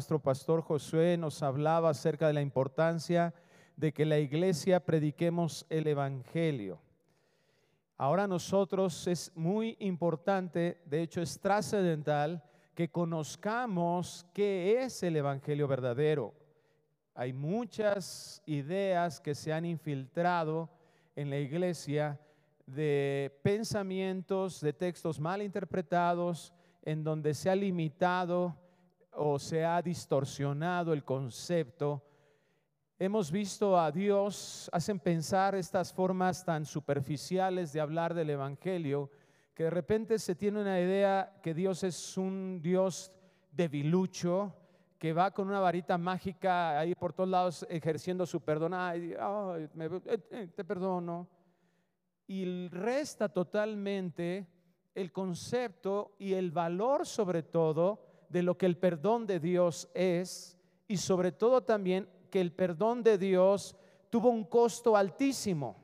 nuestro 0.00 0.18
pastor 0.18 0.62
Josué 0.62 1.18
nos 1.18 1.42
hablaba 1.42 1.90
acerca 1.90 2.26
de 2.26 2.32
la 2.32 2.40
importancia 2.40 3.34
de 3.76 3.92
que 3.92 4.06
la 4.06 4.18
iglesia 4.18 4.80
prediquemos 4.82 5.66
el 5.68 5.86
Evangelio. 5.86 6.80
Ahora 7.98 8.26
nosotros 8.26 9.06
es 9.06 9.30
muy 9.34 9.76
importante, 9.78 10.80
de 10.86 11.02
hecho 11.02 11.20
es 11.20 11.38
trascendental, 11.38 12.42
que 12.74 12.90
conozcamos 12.90 14.26
qué 14.32 14.82
es 14.82 15.02
el 15.02 15.16
Evangelio 15.16 15.68
verdadero. 15.68 16.32
Hay 17.14 17.34
muchas 17.34 18.42
ideas 18.46 19.20
que 19.20 19.34
se 19.34 19.52
han 19.52 19.66
infiltrado 19.66 20.70
en 21.14 21.28
la 21.28 21.36
iglesia 21.36 22.18
de 22.64 23.38
pensamientos, 23.42 24.62
de 24.62 24.72
textos 24.72 25.20
mal 25.20 25.42
interpretados, 25.42 26.54
en 26.84 27.04
donde 27.04 27.34
se 27.34 27.50
ha 27.50 27.54
limitado 27.54 28.56
o 29.12 29.38
se 29.38 29.64
ha 29.64 29.80
distorsionado 29.82 30.92
el 30.92 31.04
concepto. 31.04 32.02
Hemos 32.98 33.30
visto 33.30 33.78
a 33.78 33.90
Dios, 33.90 34.68
hacen 34.72 34.98
pensar 34.98 35.54
estas 35.54 35.92
formas 35.92 36.44
tan 36.44 36.66
superficiales 36.66 37.72
de 37.72 37.80
hablar 37.80 38.14
del 38.14 38.30
Evangelio, 38.30 39.10
que 39.54 39.64
de 39.64 39.70
repente 39.70 40.18
se 40.18 40.34
tiene 40.34 40.60
una 40.60 40.80
idea 40.80 41.40
que 41.42 41.54
Dios 41.54 41.82
es 41.82 42.16
un 42.16 42.60
Dios 42.62 43.10
debilucho, 43.52 44.54
que 44.98 45.14
va 45.14 45.30
con 45.30 45.48
una 45.48 45.60
varita 45.60 45.96
mágica 45.96 46.78
ahí 46.78 46.94
por 46.94 47.14
todos 47.14 47.30
lados 47.30 47.66
ejerciendo 47.70 48.26
su 48.26 48.42
perdón. 48.42 48.74
Ay, 48.74 49.14
eh, 49.16 50.48
te 50.54 50.62
perdono. 50.62 51.26
Y 52.26 52.68
resta 52.68 53.30
totalmente 53.30 54.46
el 54.94 55.10
concepto 55.10 56.16
y 56.18 56.34
el 56.34 56.50
valor 56.50 57.06
sobre 57.06 57.42
todo 57.42 58.09
de 58.30 58.42
lo 58.42 58.56
que 58.56 58.66
el 58.66 58.78
perdón 58.78 59.26
de 59.26 59.40
Dios 59.40 59.90
es 59.92 60.56
y 60.88 60.96
sobre 60.96 61.32
todo 61.32 61.62
también 61.62 62.08
que 62.30 62.40
el 62.40 62.52
perdón 62.52 63.02
de 63.02 63.18
Dios 63.18 63.76
tuvo 64.08 64.30
un 64.30 64.44
costo 64.44 64.96
altísimo. 64.96 65.76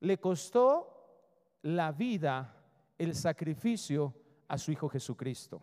Le 0.00 0.18
costó 0.18 1.58
la 1.62 1.92
vida, 1.92 2.54
el 2.98 3.14
sacrificio 3.14 4.14
a 4.48 4.58
su 4.58 4.70
Hijo 4.70 4.88
Jesucristo. 4.88 5.62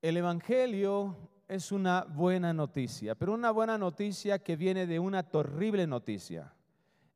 El 0.00 0.16
Evangelio 0.16 1.16
es 1.46 1.70
una 1.70 2.04
buena 2.04 2.52
noticia, 2.54 3.14
pero 3.14 3.34
una 3.34 3.50
buena 3.50 3.76
noticia 3.76 4.38
que 4.38 4.56
viene 4.56 4.86
de 4.86 4.98
una 4.98 5.22
terrible 5.22 5.86
noticia. 5.86 6.52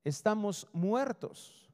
Estamos 0.05 0.69
muertos. 0.73 1.66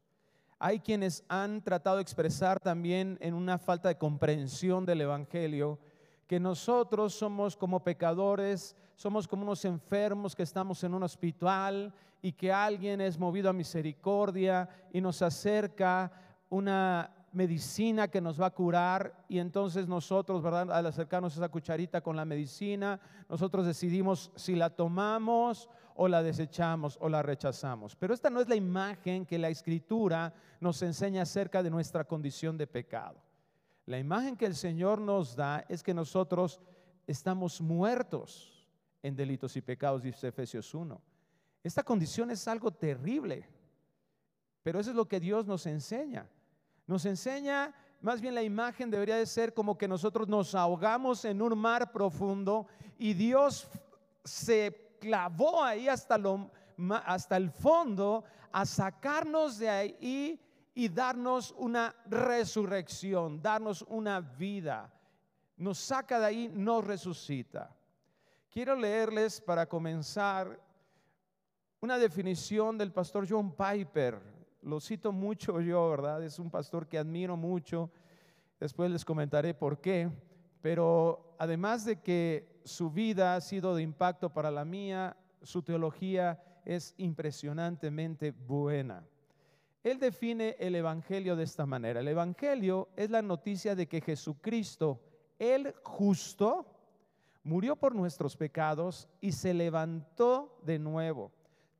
Hay 0.65 0.79
quienes 0.79 1.25
han 1.29 1.61
tratado 1.61 1.97
de 1.97 2.03
expresar 2.03 2.61
también 2.61 3.19
en 3.21 3.35
una 3.35 3.59
falta 3.59 3.89
de 3.89 3.99
comprensión 3.99 4.87
del 4.87 5.01
Evangelio 5.01 5.81
que 6.29 6.39
nosotros 6.39 7.15
somos 7.15 7.57
como 7.57 7.83
pecadores, 7.83 8.77
somos 8.95 9.27
como 9.27 9.43
unos 9.43 9.65
enfermos 9.65 10.37
que 10.37 10.45
estamos 10.45 10.85
en 10.85 10.95
un 10.95 11.03
hospital 11.03 11.93
y 12.23 12.31
que 12.31 12.53
alguien 12.53 13.01
es 13.01 13.19
movido 13.19 13.51
a 13.51 13.53
misericordia 13.53 14.69
y 14.93 15.01
nos 15.01 15.21
acerca 15.21 16.13
una 16.49 17.11
medicina 17.33 18.07
que 18.07 18.21
nos 18.21 18.41
va 18.41 18.47
a 18.47 18.51
curar 18.55 19.25
y 19.29 19.41
entonces 19.41 19.89
nosotros, 19.89 20.43
¿verdad? 20.43 20.71
Al 20.71 20.87
acercarnos 20.87 21.33
a 21.33 21.41
esa 21.41 21.49
cucharita 21.49 22.03
con 22.03 22.15
la 22.15 22.25
medicina, 22.25 23.01
nosotros 23.29 23.67
decidimos 23.67 24.31
si 24.37 24.55
la 24.55 24.71
tomamos 24.71 25.69
o 25.97 26.09
la 26.09 26.23
desechamos 26.23 26.99
o 27.01 27.09
la 27.09 27.23
rechazamos. 27.23 27.97
Pero 27.97 28.15
esta 28.15 28.31
no 28.31 28.41
es 28.41 28.49
la 28.49 28.57
imagen 28.57 29.27
que 29.27 29.39
la 29.39 29.49
escritura 29.49 30.33
nos 30.61 30.83
enseña 30.83 31.23
acerca 31.23 31.63
de 31.63 31.71
nuestra 31.71 32.05
condición 32.05 32.57
de 32.57 32.67
pecado. 32.67 33.21
La 33.87 33.99
imagen 33.99 34.37
que 34.37 34.47
el 34.47 34.55
Señor 34.55 35.01
nos 35.01 35.35
da 35.35 35.65
es 35.69 35.83
que 35.83 35.95
nosotros 35.95 36.61
estamos 37.07 37.61
muertos 37.61 38.69
en 39.03 39.17
delitos 39.17 39.57
y 39.57 39.61
pecados, 39.61 40.03
dice 40.03 40.29
Efesios 40.29 40.73
1. 40.73 41.01
Esta 41.65 41.83
condición 41.83 42.31
es 42.31 42.47
algo 42.49 42.71
terrible, 42.71 43.49
pero 44.63 44.81
eso 44.81 44.91
es 44.91 44.97
lo 44.97 45.07
que 45.07 45.21
Dios 45.21 45.47
nos 45.47 45.67
enseña. 45.67 46.29
Nos 46.87 47.05
enseña, 47.07 47.75
más 48.01 48.21
bien 48.21 48.35
la 48.35 48.43
imagen 48.43 48.91
debería 48.91 49.17
de 49.17 49.27
ser 49.27 49.55
como 49.55 49.79
que 49.79 49.89
nosotros 49.89 50.29
nos 50.29 50.55
ahogamos 50.55 51.25
en 51.25 51.43
un 51.43 51.59
mar 51.59 51.93
profundo 51.93 52.67
y 52.99 53.15
Dios 53.15 53.69
se 54.25 54.92
clavó 55.03 55.65
ahí 55.65 55.89
hasta, 55.89 56.17
lo, 56.17 56.49
hasta 57.05 57.37
el 57.37 57.51
fondo 57.51 58.23
a 58.53 58.65
sacarnos 58.65 59.59
de 59.59 59.69
ahí 59.69 60.41
y 60.73 60.89
darnos 60.89 61.53
una 61.59 61.95
resurrección, 62.07 63.43
darnos 63.43 63.83
una 63.89 64.21
vida. 64.21 64.93
Nos 65.57 65.79
saca 65.79 66.21
de 66.21 66.27
ahí, 66.27 66.49
nos 66.49 66.85
resucita. 66.85 67.75
Quiero 68.49 68.77
leerles 68.77 69.41
para 69.41 69.67
comenzar 69.67 70.61
una 71.81 71.99
definición 71.99 72.79
del 72.79 72.93
pastor 72.93 73.27
John 73.29 73.57
Piper 73.57 74.33
lo 74.63 74.81
cito 74.81 75.11
mucho 75.11 75.61
yo, 75.61 75.91
¿verdad? 75.91 76.23
Es 76.23 76.39
un 76.39 76.51
pastor 76.51 76.87
que 76.87 76.97
admiro 76.97 77.37
mucho. 77.37 77.91
Después 78.61 78.91
les 78.91 79.05
comentaré 79.05 79.55
por 79.55 79.81
qué. 79.81 80.09
Pero 80.61 81.35
además 81.39 81.85
de 81.85 82.01
que 82.01 82.52
su 82.65 82.91
vida 82.91 83.35
ha 83.35 83.41
sido 83.41 83.75
de 83.75 83.83
impacto 83.83 84.31
para 84.31 84.51
la 84.51 84.65
mía, 84.65 85.17
su 85.43 85.63
teología 85.63 86.43
es 86.65 86.95
impresionantemente 86.97 88.31
buena. 88.31 89.05
Él 89.83 89.99
define 89.99 90.57
el 90.61 90.77
Evangelio 90.77 91.35
de 91.35 91.45
esta 91.45 91.67
manera. 91.67 92.01
El 92.01 92.09
Evangelio 92.09 92.89
es 92.97 93.11
la 93.11 93.23
noticia 93.23 93.75
de 93.75 93.89
que 93.89 94.01
Jesucristo, 94.01 95.01
el 95.39 95.75
justo, 95.83 96.67
murió 97.43 97.75
por 97.75 97.95
nuestros 97.95 98.37
pecados 98.37 99.09
y 99.21 99.33
se 99.33 99.53
levantó 99.53 100.61
de 100.65 100.79
nuevo 100.79 101.33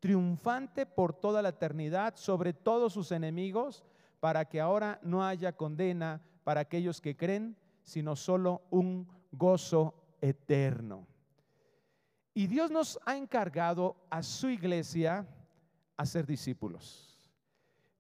triunfante 0.03 0.85
por 0.85 1.15
toda 1.15 1.43
la 1.43 1.51
eternidad 1.51 2.15
sobre 2.17 2.53
todos 2.53 2.93
sus 2.93 3.13
enemigos, 3.13 3.85
para 4.19 4.45
que 4.45 4.61
ahora 4.61 4.99
no 5.05 5.25
haya 5.25 5.53
condena 5.53 6.21
para 6.43 6.63
aquellos 6.63 7.01
que 7.01 7.17
creen, 7.17 7.57
sino 7.85 8.17
solo 8.17 8.63
un 8.71 9.07
gozo 9.31 9.95
eterno. 10.23 11.07
Y 12.33 12.47
Dios 12.47 12.71
nos 12.71 12.99
ha 13.05 13.19
encargado 13.19 13.97
a 14.09 14.23
su 14.23 14.49
iglesia 14.49 15.27
a 15.99 16.07
ser 16.07 16.27
discípulos. 16.27 17.21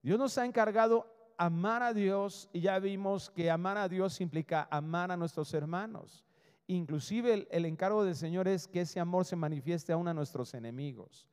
Dios 0.03 0.19
nos 0.19 0.39
ha 0.39 0.47
encargado 0.47 1.07
amar 1.37 1.83
a 1.83 1.93
Dios 1.93 2.49
y 2.55 2.61
ya 2.61 2.79
vimos 2.79 3.29
que 3.29 3.51
amar 3.51 3.77
a 3.77 3.89
Dios 3.89 4.23
implica 4.23 4.67
amar 4.71 5.11
a 5.11 5.19
nuestros 5.19 5.53
hermanos. 5.53 6.25
Inclusive 6.67 7.47
el, 7.51 7.65
encargo 7.67 8.05
del 8.05 8.17
Señor 8.17 8.49
es 8.49 8.67
que 8.67 8.81
ese 8.81 9.01
amor 9.01 9.27
se 9.27 9.37
manifieste 9.37 9.93
aún 9.93 10.09
a 10.09 10.15
nuestros 10.15 10.55
enemigos 10.55 11.29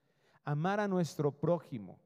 amar 0.49 0.79
a 0.79 0.87
nuestro 0.87 1.31
prójimo. 1.31 1.99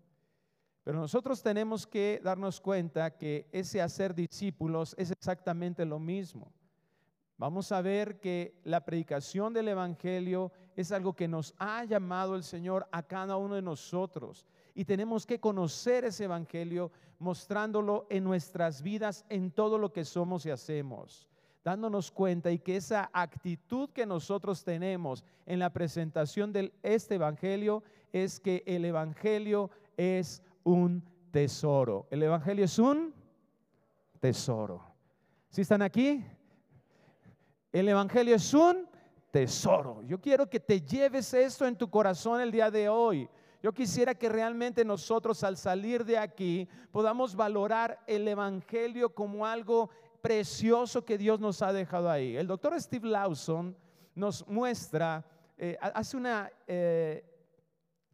Pero 0.83 0.99
nosotros 0.99 1.41
tenemos 1.41 1.87
que 1.87 2.19
darnos 2.21 2.59
cuenta 2.59 3.17
que 3.17 3.47
ese 3.53 3.81
hacer 3.81 4.13
discípulos 4.13 4.93
es 4.97 5.11
exactamente 5.11 5.85
lo 5.85 5.97
mismo. 5.97 6.51
Vamos 7.37 7.71
a 7.71 7.81
ver 7.81 8.19
que 8.19 8.55
la 8.63 8.85
predicación 8.85 9.53
del 9.53 9.67
Evangelio 9.67 10.51
es 10.75 10.91
algo 10.91 11.13
que 11.13 11.27
nos 11.27 11.53
ha 11.57 11.83
llamado 11.83 12.35
el 12.35 12.43
Señor 12.43 12.87
a 12.91 13.03
cada 13.03 13.37
uno 13.37 13.55
de 13.55 13.61
nosotros. 13.61 14.45
Y 14.75 14.85
tenemos 14.85 15.25
que 15.25 15.39
conocer 15.39 16.05
ese 16.05 16.25
Evangelio 16.25 16.91
mostrándolo 17.19 18.07
en 18.09 18.23
nuestras 18.23 18.81
vidas, 18.81 19.25
en 19.29 19.51
todo 19.51 19.77
lo 19.77 19.91
que 19.91 20.05
somos 20.05 20.45
y 20.45 20.51
hacemos 20.51 21.27
dándonos 21.63 22.11
cuenta 22.11 22.51
y 22.51 22.59
que 22.59 22.75
esa 22.75 23.09
actitud 23.13 23.89
que 23.91 24.05
nosotros 24.05 24.63
tenemos 24.63 25.23
en 25.45 25.59
la 25.59 25.71
presentación 25.71 26.51
de 26.51 26.73
este 26.83 27.15
Evangelio 27.15 27.83
es 28.11 28.39
que 28.39 28.63
el 28.65 28.85
Evangelio 28.85 29.71
es 29.97 30.43
un 30.63 31.03
tesoro. 31.31 32.07
El 32.11 32.23
Evangelio 32.23 32.65
es 32.65 32.77
un 32.77 33.13
tesoro. 34.19 34.83
¿Sí 35.49 35.61
están 35.61 35.81
aquí? 35.81 36.23
El 37.73 37.89
Evangelio 37.89 38.35
es 38.35 38.53
un 38.53 38.87
tesoro. 39.31 40.03
Yo 40.03 40.21
quiero 40.21 40.47
que 40.47 40.59
te 40.59 40.79
lleves 40.79 41.33
esto 41.33 41.65
en 41.65 41.75
tu 41.75 41.89
corazón 41.89 42.39
el 42.39 42.51
día 42.51 42.69
de 42.69 42.87
hoy. 42.87 43.27
Yo 43.63 43.73
quisiera 43.73 44.13
que 44.13 44.29
realmente 44.29 44.85
nosotros 44.85 45.43
al 45.43 45.57
salir 45.57 46.05
de 46.05 46.19
aquí 46.19 46.69
podamos 46.91 47.35
valorar 47.35 47.99
el 48.05 48.27
Evangelio 48.27 49.15
como 49.15 49.43
algo 49.43 49.89
precioso 50.21 51.03
que 51.03 51.17
Dios 51.17 51.39
nos 51.39 51.63
ha 51.63 51.73
dejado 51.73 52.11
ahí. 52.11 52.37
El 52.37 52.45
doctor 52.45 52.79
Steve 52.79 53.07
Lawson 53.07 53.75
nos 54.13 54.47
muestra, 54.47 55.25
eh, 55.57 55.75
hace 55.81 56.15
una 56.15 56.51
eh, 56.67 57.25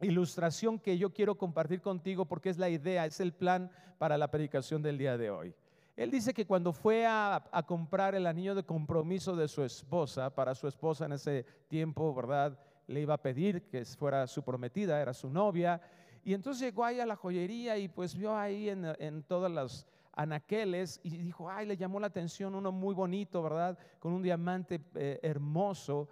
ilustración 0.00 0.78
que 0.78 0.96
yo 0.96 1.12
quiero 1.12 1.36
compartir 1.36 1.82
contigo 1.82 2.24
porque 2.24 2.48
es 2.48 2.56
la 2.56 2.70
idea, 2.70 3.04
es 3.04 3.20
el 3.20 3.34
plan 3.34 3.70
para 3.98 4.16
la 4.16 4.30
predicación 4.30 4.80
del 4.80 4.96
día 4.96 5.18
de 5.18 5.30
hoy. 5.30 5.54
Él 6.00 6.10
dice 6.10 6.32
que 6.32 6.46
cuando 6.46 6.72
fue 6.72 7.04
a, 7.06 7.42
comprar 7.66 8.14
el 8.14 8.26
anillo 8.26 8.54
de 8.54 8.62
compromiso 8.62 9.36
de 9.36 9.46
su 9.48 9.62
esposa, 9.62 10.34
para 10.34 10.54
su 10.54 10.66
esposa 10.66 11.04
en 11.04 11.12
ese 11.12 11.44
tiempo, 11.68 12.14
¿verdad? 12.14 12.58
Le 12.86 13.02
iba 13.02 13.12
a 13.12 13.22
pedir 13.22 13.68
que 13.68 13.84
fuera 13.84 14.26
su 14.26 14.42
prometida, 14.42 14.98
era 14.98 15.12
su 15.12 15.28
novia. 15.28 15.78
Y 16.24 16.32
entonces 16.32 16.62
llegó 16.62 16.86
ahí 16.86 17.00
a 17.00 17.04
la 17.04 17.16
joyería 17.16 17.76
y 17.76 17.88
pues 17.88 18.16
vio 18.16 18.34
ahí 18.34 18.70
en, 18.70 18.86
en 18.98 19.22
todas 19.24 19.52
las 19.52 19.86
anaqueles 20.12 21.00
y 21.02 21.18
dijo, 21.18 21.50
ay, 21.50 21.66
le 21.66 21.76
llamó 21.76 22.00
la 22.00 22.06
atención 22.06 22.54
uno 22.54 22.72
muy 22.72 22.94
bonito, 22.94 23.42
¿verdad? 23.42 23.78
Con 23.98 24.14
un 24.14 24.22
diamante 24.22 24.80
eh, 24.94 25.20
hermoso. 25.22 26.08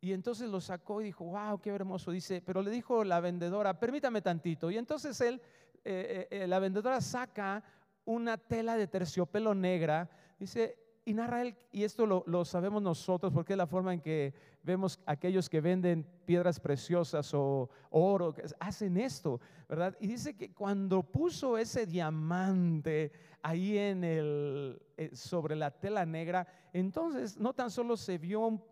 Y 0.00 0.14
entonces 0.14 0.48
lo 0.48 0.62
sacó 0.62 1.02
y 1.02 1.04
dijo, 1.04 1.26
wow, 1.26 1.60
qué 1.60 1.68
hermoso. 1.68 2.12
Dice, 2.12 2.40
pero 2.40 2.62
le 2.62 2.70
dijo 2.70 3.04
la 3.04 3.20
vendedora, 3.20 3.78
permítame 3.78 4.22
tantito. 4.22 4.70
Y 4.70 4.78
entonces 4.78 5.20
él, 5.20 5.42
eh, 5.84 6.28
eh, 6.30 6.46
la 6.46 6.58
vendedora 6.60 7.02
saca 7.02 7.62
una 8.08 8.38
tela 8.38 8.76
de 8.76 8.86
terciopelo 8.86 9.54
negra. 9.54 10.08
Dice, 10.38 10.78
y 11.04 11.12
narra 11.12 11.42
él, 11.42 11.54
y 11.70 11.84
esto 11.84 12.06
lo, 12.06 12.44
sabemos 12.44 12.82
nosotros 12.82 13.32
porque 13.32 13.52
es 13.52 13.56
la 13.56 13.66
forma 13.66 13.92
en 13.92 14.00
que 14.00 14.32
vemos 14.62 14.98
aquellos 15.04 15.48
que 15.48 15.60
venden 15.60 16.06
piedras 16.24 16.58
preciosas 16.58 17.32
o 17.34 17.68
oro, 17.90 18.32
que 18.32 18.44
hacen 18.60 18.96
esto, 18.96 19.40
¿verdad? 19.68 19.94
Y 20.00 20.06
dice 20.06 20.36
que 20.36 20.52
cuando 20.52 21.02
puso 21.02 21.58
ese 21.58 21.86
diamante 21.86 23.12
ahí 23.42 23.76
en 23.76 24.04
el, 24.04 24.82
eh, 24.96 25.10
sobre 25.14 25.54
la 25.54 25.70
tela 25.70 26.06
negra, 26.06 26.46
entonces 26.72 27.36
no 27.38 27.52
tan 27.52 27.70
solo 27.70 27.96
se 27.96 28.16
vio 28.16 28.62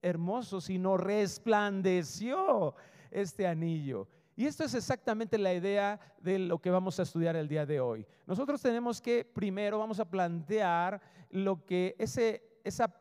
hermoso, 0.00 0.60
sino 0.60 0.96
resplandeció 0.96 2.74
este 3.10 3.46
anillo. 3.46 4.08
Y 4.36 4.44
esto 4.44 4.64
es 4.64 4.74
exactamente 4.74 5.38
la 5.38 5.54
idea 5.54 5.98
de 6.20 6.38
lo 6.38 6.58
que 6.58 6.70
vamos 6.70 7.00
a 7.00 7.04
estudiar 7.04 7.36
el 7.36 7.48
día 7.48 7.64
de 7.64 7.80
hoy. 7.80 8.06
Nosotros 8.26 8.60
tenemos 8.60 9.00
que 9.00 9.24
primero 9.24 9.78
vamos 9.78 9.98
a 9.98 10.04
plantear 10.04 11.00
lo 11.30 11.64
que 11.64 11.96
ese, 11.98 12.60
esa, 12.62 12.94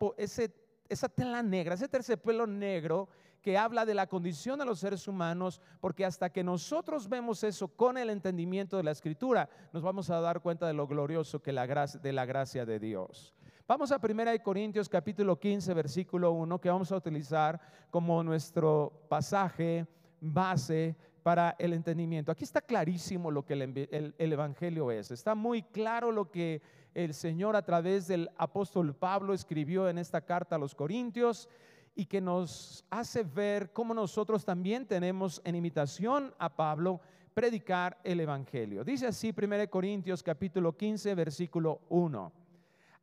esa 0.88 1.10
tela 1.10 1.44
negra, 1.44 1.76
ese 1.76 1.90
terciopelo 1.90 2.48
negro 2.48 3.10
que 3.42 3.58
habla 3.58 3.86
de 3.86 3.94
la 3.94 4.08
condición 4.08 4.58
de 4.58 4.66
los 4.66 4.80
seres 4.80 5.10
humanos, 5.10 5.62
porque 5.82 6.06
hasta 6.06 6.32
que 6.32 6.44
nosotros 6.44 7.10
vemos 7.10 7.44
eso 7.44 7.68
con 7.68 7.98
el 7.98 8.10
entendimiento 8.10 8.78
de 8.78 8.84
la 8.84 8.92
escritura, 8.92 9.50
nos 9.74 9.84
vamos 9.84 10.10
a 10.10 10.22
dar 10.22 10.42
cuenta 10.42 10.66
de 10.66 10.74
lo 10.74 10.88
glorioso 10.88 11.42
que 11.42 11.52
la 11.52 11.66
gracia, 11.66 12.00
de 12.00 12.14
la 12.14 12.26
gracia 12.26 12.66
de 12.66 12.80
Dios. 12.80 13.36
Vamos 13.68 13.92
a 13.92 14.00
1 14.02 14.32
Corintios 14.42 14.88
capítulo 14.88 15.38
15, 15.38 15.74
versículo 15.74 16.32
1, 16.32 16.62
que 16.62 16.70
vamos 16.70 16.92
a 16.92 16.96
utilizar 16.96 17.60
como 17.92 18.24
nuestro 18.24 19.06
pasaje 19.10 19.86
base 20.22 20.96
para 21.26 21.56
el 21.58 21.74
entendimiento. 21.74 22.32
Aquí 22.32 22.44
está 22.44 22.62
clarísimo 22.62 23.32
lo 23.32 23.44
que 23.44 23.54
el, 23.54 24.32
Evangelio 24.32 24.92
es. 24.92 25.10
Está 25.10 25.34
muy 25.34 25.64
claro 25.64 26.12
lo 26.12 26.30
que 26.30 26.62
el 26.94 27.16
Señor 27.16 27.56
a 27.56 27.66
través 27.66 28.06
del 28.06 28.30
apóstol 28.38 28.94
Pablo 28.94 29.34
escribió 29.34 29.90
en 29.90 29.98
esta 29.98 30.22
carta 30.22 30.56
a 30.56 30.60
los 30.60 30.76
Corintios 30.76 31.50
y 31.96 32.06
que 32.06 32.22
nos 32.22 32.86
hace 32.92 33.24
ver 33.24 33.74
cómo 33.74 33.96
nosotros 33.96 34.46
también 34.46 34.86
tenemos 34.86 35.42
en 35.46 35.56
imitación 35.56 36.32
a 36.38 36.56
Pablo 36.56 37.02
predicar 37.34 37.98
el 38.04 38.20
Evangelio. 38.20 38.84
Dice 38.84 39.08
así 39.08 39.34
1 39.36 39.68
Corintios 39.72 40.22
capítulo 40.22 40.78
15 40.78 41.16
versículo 41.16 41.82
1. 41.90 42.32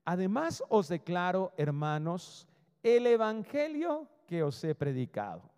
Además 0.05 0.63
os 0.69 0.87
declaro, 0.87 1.53
hermanos, 1.57 2.47
el 2.85 3.05
Evangelio 3.09 4.07
que 4.29 4.45
os 4.45 4.63
he 4.63 4.77
predicado 4.77 5.51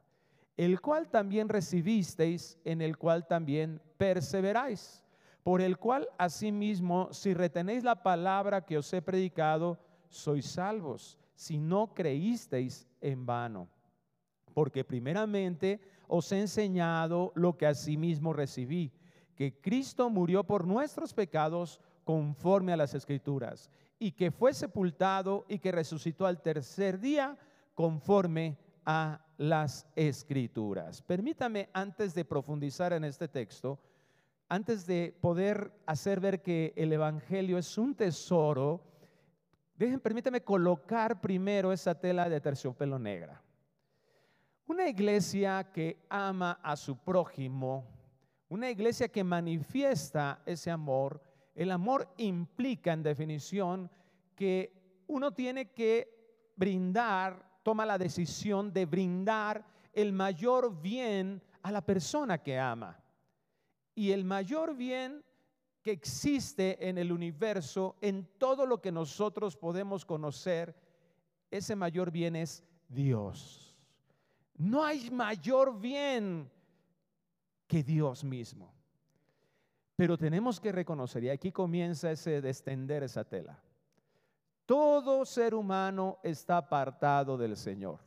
el 0.57 0.81
cual 0.81 1.09
también 1.09 1.49
recibisteis, 1.49 2.59
en 2.65 2.81
el 2.81 2.97
cual 2.97 3.27
también 3.27 3.81
perseveráis, 3.97 5.03
por 5.43 5.61
el 5.61 5.79
cual 5.79 6.09
asimismo, 6.17 7.09
si 7.13 7.35
retenéis 7.35 7.85
la 7.85 8.03
palabra 8.03 8.65
que 8.65 8.79
os 8.79 8.93
he 8.93 9.03
predicado, 9.03 9.79
sois 10.09 10.47
salvos, 10.47 11.19
si 11.35 11.59
no 11.59 11.93
creísteis 11.93 12.87
en 13.01 13.27
vano. 13.27 13.69
Porque 14.55 14.85
primeramente 14.85 15.81
os 16.07 16.31
he 16.33 16.41
enseñado 16.41 17.33
lo 17.35 17.59
que 17.59 17.67
asimismo 17.67 18.33
recibí, 18.33 18.93
que 19.35 19.61
Cristo 19.61 20.09
murió 20.09 20.45
por 20.45 20.67
nuestros 20.67 21.13
pecados 21.13 21.81
conforme 22.05 22.73
a 22.73 22.77
las 22.77 22.95
escrituras, 22.95 23.71
y 23.99 24.13
que 24.13 24.31
fue 24.31 24.55
sepultado 24.55 25.45
y 25.49 25.59
que 25.59 25.73
resucitó 25.73 26.27
al 26.27 26.41
tercer 26.41 27.01
día 27.01 27.37
conforme 27.75 28.57
a 28.85 29.24
las 29.37 29.87
escrituras. 29.97 31.03
Permítame, 31.03 31.69
antes 31.73 32.15
de 32.15 32.25
profundizar 32.25 32.93
en 32.93 33.05
este 33.05 33.29
texto, 33.29 33.79
antes 34.49 34.87
de 34.87 35.17
poder 35.21 35.73
hacer 35.87 36.21
ver 36.21 36.43
que 36.43 36.73
el 36.77 36.93
Evangelio 36.93 37.59
es 37.59 37.77
un 37.79 37.95
tesoro, 37.95 38.83
dejen, 39.77 40.01
permítame 40.01 40.43
colocar 40.43 41.21
primero 41.21 41.73
esa 41.73 41.99
tela 41.99 42.29
de 42.29 42.41
terciopelo 42.41 42.99
negra. 42.99 43.43
Una 44.67 44.89
iglesia 44.89 45.71
que 45.73 46.05
ama 46.09 46.59
a 46.63 46.77
su 46.77 46.97
prójimo, 46.97 47.85
una 48.49 48.71
iglesia 48.71 49.09
que 49.09 49.25
manifiesta 49.25 50.43
ese 50.47 50.71
amor, 50.71 51.21
el 51.55 51.71
amor 51.71 52.09
implica 52.17 52.93
en 52.93 53.03
definición 53.03 53.91
que 54.35 55.03
uno 55.07 55.33
tiene 55.33 55.71
que 55.71 56.53
brindar 56.57 57.54
toma 57.65 57.85
la 57.85 57.99
decisión 57.99 58.73
de 58.73 58.87
brindar 58.87 59.65
el 59.93 60.13
mayor 60.13 60.81
bien 60.81 61.43
a 61.63 61.73
la 61.73 61.81
persona 61.81 62.41
que 62.41 62.59
ama. 62.61 63.03
Y 63.97 64.13
el 64.13 64.25
mayor 64.25 64.77
bien 64.77 65.25
que 65.83 65.91
existe 65.91 66.89
en 66.89 66.99
el 66.99 67.11
universo, 67.11 67.97
en 68.01 68.29
todo 68.39 68.67
lo 68.67 68.81
que 68.81 68.93
nosotros 68.93 69.57
podemos 69.57 70.05
conocer, 70.05 70.77
ese 71.51 71.75
mayor 71.75 72.11
bien 72.11 72.37
es 72.37 72.63
Dios. 72.89 73.77
No 74.57 74.85
hay 74.85 75.11
mayor 75.11 75.81
bien 75.81 76.51
que 77.67 77.83
Dios 77.83 78.25
mismo. 78.25 78.73
Pero 79.97 80.19
tenemos 80.19 80.61
que 80.61 80.73
reconocer, 80.73 81.25
y 81.25 81.31
aquí 81.31 81.51
comienza 81.51 82.11
ese 82.11 82.43
de 82.43 82.51
extender 82.51 83.05
esa 83.05 83.25
tela. 83.25 83.63
Todo 84.67 85.27
ser 85.27 85.55
humano 85.55 86.19
está 86.23 86.57
apartado 86.57 87.37
del 87.37 87.57
Señor 87.57 88.01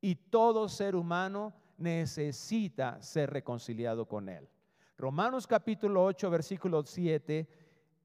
y 0.00 0.16
todo 0.16 0.68
ser 0.68 0.96
humano 0.96 1.54
necesita 1.78 3.00
ser 3.02 3.30
reconciliado 3.30 4.06
con 4.06 4.28
Él. 4.28 4.48
Romanos 4.98 5.46
capítulo 5.46 6.04
8, 6.04 6.30
versículo 6.30 6.82
7 6.84 7.48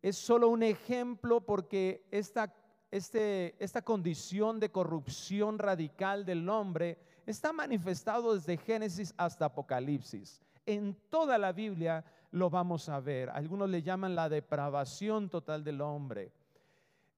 es 0.01 0.15
solo 0.15 0.49
un 0.49 0.61
ejemplo 0.61 1.41
porque 1.41 2.07
esta, 2.11 2.53
este, 2.91 3.55
esta 3.63 3.81
condición 3.81 4.59
de 4.59 4.71
corrupción 4.71 5.57
radical 5.57 6.25
del 6.25 6.47
hombre 6.49 6.99
está 7.25 7.53
manifestado 7.53 8.35
desde 8.35 8.57
Génesis 8.57 9.13
hasta 9.17 9.45
Apocalipsis. 9.45 10.41
En 10.65 10.95
toda 11.09 11.37
la 11.37 11.51
Biblia 11.51 12.03
lo 12.31 12.49
vamos 12.49 12.89
a 12.89 12.99
ver. 12.99 13.29
Algunos 13.29 13.69
le 13.69 13.81
llaman 13.81 14.15
la 14.15 14.29
depravación 14.29 15.29
total 15.29 15.63
del 15.63 15.81
hombre. 15.81 16.31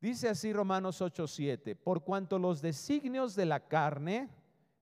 Dice 0.03 0.27
así 0.27 0.51
Romanos 0.51 1.01
8:7, 1.01 1.77
por 1.77 2.03
cuanto 2.03 2.37
los 2.37 2.61
designios 2.61 3.35
de 3.35 3.45
la 3.45 3.61
carne, 3.61 4.27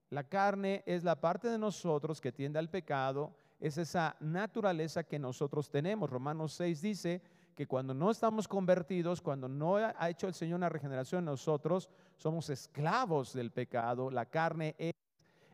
la 0.10 0.24
carne 0.24 0.82
es 0.88 1.04
la 1.04 1.22
parte 1.22 1.48
de 1.48 1.60
nosotros 1.60 2.20
que 2.20 2.32
tiende 2.32 2.58
al 2.58 2.72
pecado, 2.72 3.32
es 3.60 3.78
esa 3.78 4.16
naturaleza 4.20 5.04
que 5.04 5.20
nosotros 5.20 5.70
tenemos. 5.70 6.10
Romanos 6.10 6.54
6 6.54 6.82
dice 6.82 7.22
que 7.54 7.68
cuando 7.68 7.94
no 7.94 8.10
estamos 8.10 8.48
convertidos, 8.48 9.22
cuando 9.22 9.48
no 9.48 9.76
ha 9.76 10.10
hecho 10.10 10.26
el 10.26 10.34
Señor 10.34 10.58
una 10.58 10.70
regeneración 10.70 11.24
nosotros, 11.24 11.88
somos 12.18 12.50
esclavos 12.50 13.32
del 13.32 13.52
pecado. 13.52 14.10
La 14.10 14.26
carne 14.26 14.74
es, 14.80 14.96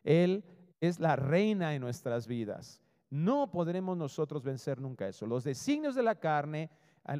Él 0.05 0.45
es 0.79 0.97
la 0.97 1.17
reina 1.17 1.75
en 1.75 1.81
nuestras 1.81 2.25
vidas. 2.25 2.81
No 3.09 3.51
podremos 3.51 3.97
nosotros 3.97 4.43
vencer 4.43 4.79
nunca 4.79 5.09
eso. 5.09 5.25
Los 5.25 5.43
designios 5.43 5.93
de 5.93 6.03
la 6.03 6.15
carne 6.15 6.69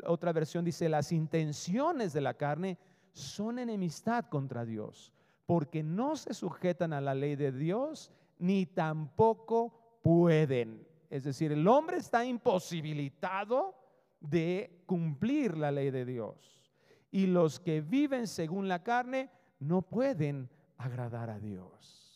otra 0.06 0.34
versión 0.34 0.65
dice, 0.65 0.89
las 0.89 1.12
intenciones 1.12 2.13
de 2.13 2.22
la 2.22 2.34
carne 2.34 2.77
son 3.13 3.60
enemistad 3.60 4.25
contra 4.25 4.65
Dios, 4.65 5.13
porque 5.46 5.84
no 5.84 6.15
se 6.15 6.34
sujetan 6.34 6.94
a 6.94 7.01
la 7.01 7.15
ley 7.15 7.36
de 7.36 7.51
Dios, 7.51 8.12
ni 8.38 8.65
tampoco 8.65 10.00
pueden. 10.03 10.86
Es 11.10 11.24
decir, 11.24 11.51
el 11.51 11.67
hombre 11.67 11.98
está 11.98 12.25
imposibilitado 12.25 13.75
de 14.20 14.84
cumplir 14.86 15.58
la 15.58 15.72
ley 15.72 15.91
de 15.91 16.06
Dios. 16.06 16.72
Y 17.12 17.27
los 17.27 17.60
que 17.60 17.82
viven 17.82 18.27
según 18.27 18.67
la 18.67 18.84
carne 18.84 19.29
no 19.60 19.82
pueden 19.82 20.50
agradar 20.77 21.29
a 21.29 21.39
Dios. 21.39 22.07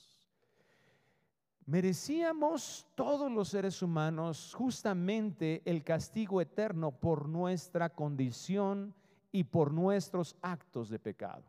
Merecíamos 1.71 2.85
todos 2.95 3.31
los 3.31 3.47
seres 3.47 3.81
humanos 3.81 4.53
justamente 4.53 5.61
el 5.63 5.85
castigo 5.85 6.41
eterno 6.41 6.91
por 6.91 7.29
nuestra 7.29 7.87
condición 7.87 8.93
y 9.31 9.45
por 9.45 9.71
nuestros 9.71 10.35
actos 10.41 10.89
de 10.89 10.99
pecado. 10.99 11.45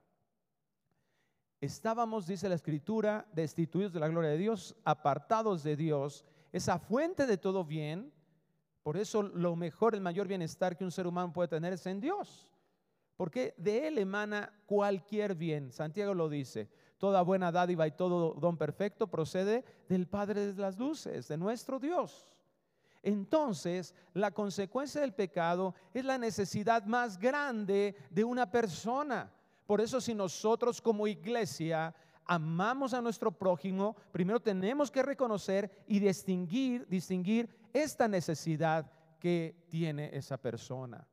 Estábamos, 1.61 2.29
dice 2.29 2.49
la 2.49 2.55
escritura, 2.55 3.27
destituidos 3.33 3.93
de 3.93 3.99
la 3.99 4.07
gloria 4.07 4.31
de 4.31 4.39
Dios, 4.39 4.77
apartados 4.85 5.65
de 5.65 5.75
Dios, 5.75 6.25
esa 6.53 6.79
fuente 6.79 7.27
de 7.27 7.37
todo 7.37 7.65
bien. 7.65 8.13
Por 8.85 8.97
eso 8.97 9.25
lo 9.25 9.57
mejor, 9.57 9.97
el 9.97 10.03
mayor 10.03 10.29
bienestar 10.29 10.77
que 10.77 10.85
un 10.85 10.93
ser 10.93 11.09
humano 11.09 11.33
puede 11.33 11.49
tener 11.49 11.73
es 11.73 11.85
en 11.87 11.99
Dios. 11.99 12.55
Porque 13.17 13.55
de 13.57 13.89
Él 13.89 13.99
emana 13.99 14.53
cualquier 14.67 15.35
bien. 15.35 15.73
Santiago 15.73 16.15
lo 16.15 16.29
dice. 16.29 16.71
Toda 17.03 17.21
buena 17.23 17.51
dádiva 17.51 17.85
y 17.89 17.91
todo 17.91 18.33
don 18.35 18.57
perfecto 18.57 19.09
procede 19.09 19.65
del 19.89 20.07
Padre 20.07 20.53
de 20.53 20.63
las 20.63 20.79
luces, 20.79 21.27
de 21.27 21.37
nuestro 21.37 21.81
Dios. 21.81 22.33
Entonces, 23.03 23.93
la 24.15 24.31
consecuencia 24.31 25.01
del 25.01 25.13
pecado 25.13 25.75
es 25.93 26.05
la 26.05 26.17
necesidad 26.17 26.85
más 26.85 27.19
grande 27.19 27.97
de 28.09 28.23
una 28.23 28.49
persona. 28.49 29.33
Por 29.67 29.81
eso 29.81 30.01
si 30.01 30.15
nosotros 30.15 30.81
como 30.81 31.09
iglesia 31.09 31.93
amamos 32.25 32.95
a 32.95 33.03
nuestro 33.03 33.33
prójimo, 33.33 33.97
primero 34.13 34.39
tenemos 34.39 34.89
que 34.89 35.03
reconocer 35.03 35.85
y 35.89 35.99
distinguir, 35.99 36.87
distinguir 36.87 37.51
esta 37.73 38.07
necesidad 38.07 38.89
que 39.19 39.67
tiene 39.69 40.17
esa 40.17 40.37
persona. 40.37 41.05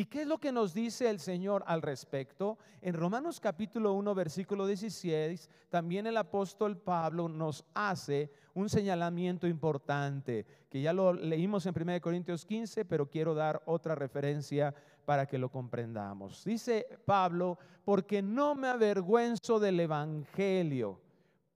¿Y 0.00 0.06
qué 0.06 0.22
es 0.22 0.26
lo 0.26 0.38
que 0.38 0.50
nos 0.50 0.72
dice 0.72 1.10
el 1.10 1.20
Señor 1.20 1.62
al 1.66 1.82
respecto? 1.82 2.56
En 2.80 2.94
Romanos 2.94 3.38
capítulo 3.38 3.92
1, 3.92 4.14
versículo 4.14 4.66
16, 4.66 5.50
también 5.68 6.06
el 6.06 6.16
apóstol 6.16 6.78
Pablo 6.78 7.28
nos 7.28 7.66
hace 7.74 8.30
un 8.54 8.70
señalamiento 8.70 9.46
importante, 9.46 10.46
que 10.70 10.80
ya 10.80 10.94
lo 10.94 11.12
leímos 11.12 11.66
en 11.66 11.74
1 11.78 12.00
Corintios 12.00 12.46
15, 12.46 12.86
pero 12.86 13.10
quiero 13.10 13.34
dar 13.34 13.60
otra 13.66 13.94
referencia 13.94 14.74
para 15.04 15.26
que 15.26 15.36
lo 15.36 15.50
comprendamos. 15.50 16.44
Dice 16.46 16.86
Pablo, 17.04 17.58
porque 17.84 18.22
no 18.22 18.54
me 18.54 18.68
avergüenzo 18.68 19.60
del 19.60 19.80
Evangelio, 19.80 20.98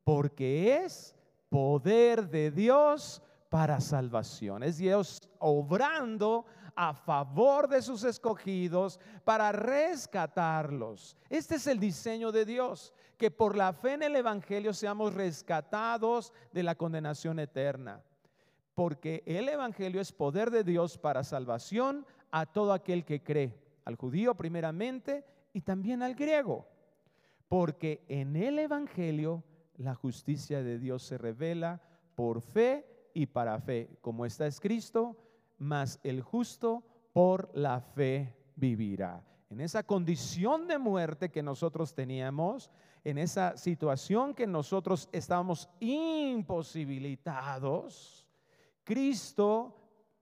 porque 0.04 0.84
es 0.84 1.14
poder 1.48 2.28
de 2.28 2.50
Dios 2.50 3.22
para 3.48 3.80
salvación. 3.80 4.64
Es 4.64 4.76
Dios 4.76 5.30
obrando 5.38 6.44
a 6.76 6.94
favor 6.94 7.68
de 7.68 7.82
sus 7.82 8.04
escogidos 8.04 8.98
para 9.24 9.52
rescatarlos. 9.52 11.16
Este 11.28 11.56
es 11.56 11.66
el 11.66 11.78
diseño 11.78 12.32
de 12.32 12.44
Dios, 12.44 12.92
que 13.16 13.30
por 13.30 13.56
la 13.56 13.72
fe 13.72 13.94
en 13.94 14.02
el 14.02 14.16
Evangelio 14.16 14.72
seamos 14.72 15.14
rescatados 15.14 16.32
de 16.52 16.62
la 16.62 16.74
condenación 16.74 17.38
eterna. 17.38 18.02
Porque 18.74 19.22
el 19.26 19.48
Evangelio 19.48 20.00
es 20.00 20.12
poder 20.12 20.50
de 20.50 20.64
Dios 20.64 20.98
para 20.98 21.22
salvación 21.22 22.06
a 22.30 22.46
todo 22.46 22.72
aquel 22.72 23.04
que 23.04 23.22
cree, 23.22 23.54
al 23.84 23.96
judío 23.96 24.34
primeramente 24.34 25.24
y 25.52 25.60
también 25.60 26.02
al 26.02 26.14
griego. 26.14 26.66
Porque 27.48 28.04
en 28.08 28.34
el 28.34 28.58
Evangelio 28.58 29.44
la 29.76 29.94
justicia 29.94 30.62
de 30.62 30.78
Dios 30.78 31.04
se 31.04 31.18
revela 31.18 31.80
por 32.14 32.40
fe 32.40 33.10
y 33.14 33.26
para 33.26 33.60
fe, 33.60 33.96
como 34.00 34.26
está 34.26 34.46
escrito, 34.46 35.16
mas 35.58 36.00
el 36.02 36.22
justo 36.22 36.82
por 37.12 37.50
la 37.54 37.80
fe 37.80 38.34
vivirá. 38.56 39.22
En 39.50 39.60
esa 39.60 39.84
condición 39.84 40.66
de 40.66 40.78
muerte 40.78 41.30
que 41.30 41.42
nosotros 41.42 41.94
teníamos, 41.94 42.70
en 43.04 43.18
esa 43.18 43.54
situación 43.56 44.34
que 44.34 44.46
nosotros 44.46 45.08
estábamos 45.12 45.68
imposibilitados, 45.80 48.26
Cristo 48.82 49.76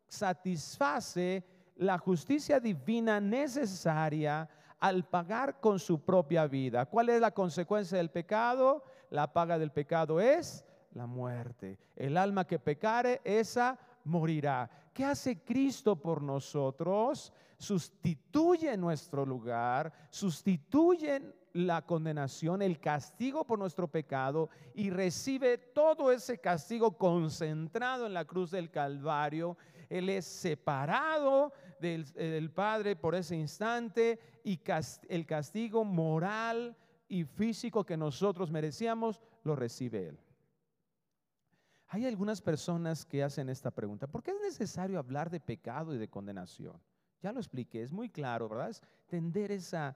satisface 0.06 1.44
la 1.76 1.96
justicia 1.98 2.60
divina 2.60 3.20
necesaria 3.20 4.48
al 4.78 5.04
pagar 5.04 5.60
con 5.60 5.78
su 5.78 6.04
propia 6.04 6.46
vida. 6.46 6.86
¿Cuál 6.86 7.08
es 7.08 7.20
la 7.20 7.30
consecuencia 7.30 7.98
del 7.98 8.10
pecado? 8.10 8.82
La 9.10 9.32
paga 9.32 9.58
del 9.58 9.70
pecado 9.70 10.20
es 10.20 10.64
la 10.92 11.06
muerte. 11.06 11.78
El 11.96 12.16
alma 12.16 12.46
que 12.46 12.58
pecare, 12.58 13.20
esa 13.24 13.78
morirá. 14.04 14.70
¿Qué 14.92 15.04
hace 15.04 15.42
Cristo 15.42 15.96
por 15.96 16.22
nosotros? 16.22 17.32
Sustituye 17.58 18.76
nuestro 18.76 19.24
lugar, 19.24 19.92
sustituye 20.10 21.22
la 21.54 21.82
condenación, 21.82 22.62
el 22.62 22.80
castigo 22.80 23.44
por 23.44 23.58
nuestro 23.58 23.88
pecado 23.88 24.48
y 24.74 24.90
recibe 24.90 25.58
todo 25.58 26.10
ese 26.10 26.38
castigo 26.38 26.96
concentrado 26.96 28.06
en 28.06 28.14
la 28.14 28.24
cruz 28.24 28.50
del 28.50 28.70
Calvario. 28.70 29.56
Él 29.88 30.08
es 30.08 30.24
separado 30.24 31.52
del, 31.78 32.50
Padre 32.50 32.96
por 32.96 33.14
ese 33.14 33.36
instante 33.36 34.18
y 34.44 34.60
el 35.08 35.26
castigo 35.26 35.84
moral 35.84 36.76
y 37.08 37.24
físico 37.24 37.84
que 37.84 37.96
nosotros 37.96 38.50
merecíamos 38.50 39.20
lo 39.44 39.54
recibe 39.54 40.08
Él. 40.08 40.18
Hay 41.94 42.06
algunas 42.06 42.40
personas 42.40 43.04
que 43.04 43.22
hacen 43.22 43.50
esta 43.50 43.70
pregunta, 43.70 44.06
¿por 44.06 44.22
qué 44.22 44.30
es 44.30 44.40
necesario 44.40 44.98
hablar 44.98 45.28
de 45.28 45.40
pecado 45.40 45.94
y 45.94 45.98
de 45.98 46.08
condenación? 46.08 46.80
Ya 47.20 47.32
lo 47.32 47.38
expliqué, 47.38 47.82
es 47.82 47.92
muy 47.92 48.08
claro, 48.08 48.48
¿verdad? 48.48 48.70
Es 48.70 48.80
tender 49.08 49.52
esa, 49.52 49.94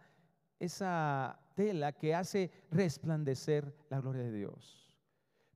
esa 0.59 1.41
tela 1.55 1.93
que 1.93 2.15
hace 2.15 2.50
resplandecer 2.71 3.75
la 3.88 3.99
gloria 3.99 4.25
de 4.25 4.33
Dios. 4.33 4.95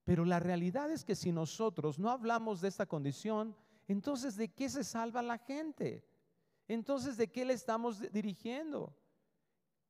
Pero 0.04 0.24
la 0.24 0.40
realidad 0.40 0.90
es 0.90 1.04
que 1.04 1.14
si 1.14 1.30
nosotros 1.30 1.98
no 1.98 2.08
hablamos 2.08 2.62
de 2.62 2.68
esta 2.68 2.86
condición, 2.86 3.54
entonces 3.86 4.34
¿de 4.36 4.48
qué 4.48 4.70
se 4.70 4.82
salva 4.82 5.20
la 5.20 5.36
gente? 5.36 6.08
Entonces 6.68 7.18
¿de 7.18 7.30
qué 7.30 7.44
le 7.44 7.52
estamos 7.52 8.00
dirigiendo? 8.12 8.96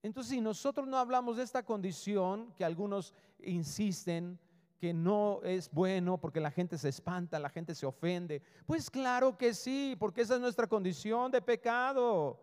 Entonces 0.02 0.30
si 0.30 0.40
nosotros 0.40 0.88
no 0.88 0.98
hablamos 0.98 1.36
de 1.36 1.44
esta 1.44 1.62
condición, 1.62 2.52
que 2.56 2.64
algunos 2.64 3.14
insisten, 3.38 4.40
que 4.80 4.94
no 4.94 5.42
es 5.44 5.70
bueno 5.70 6.18
porque 6.18 6.40
la 6.40 6.50
gente 6.50 6.78
se 6.78 6.88
espanta, 6.88 7.38
la 7.38 7.50
gente 7.50 7.74
se 7.74 7.84
ofende. 7.84 8.42
Pues 8.64 8.90
claro 8.90 9.36
que 9.36 9.52
sí, 9.52 9.94
porque 10.00 10.22
esa 10.22 10.36
es 10.36 10.40
nuestra 10.40 10.66
condición 10.66 11.30
de 11.30 11.42
pecado. 11.42 12.40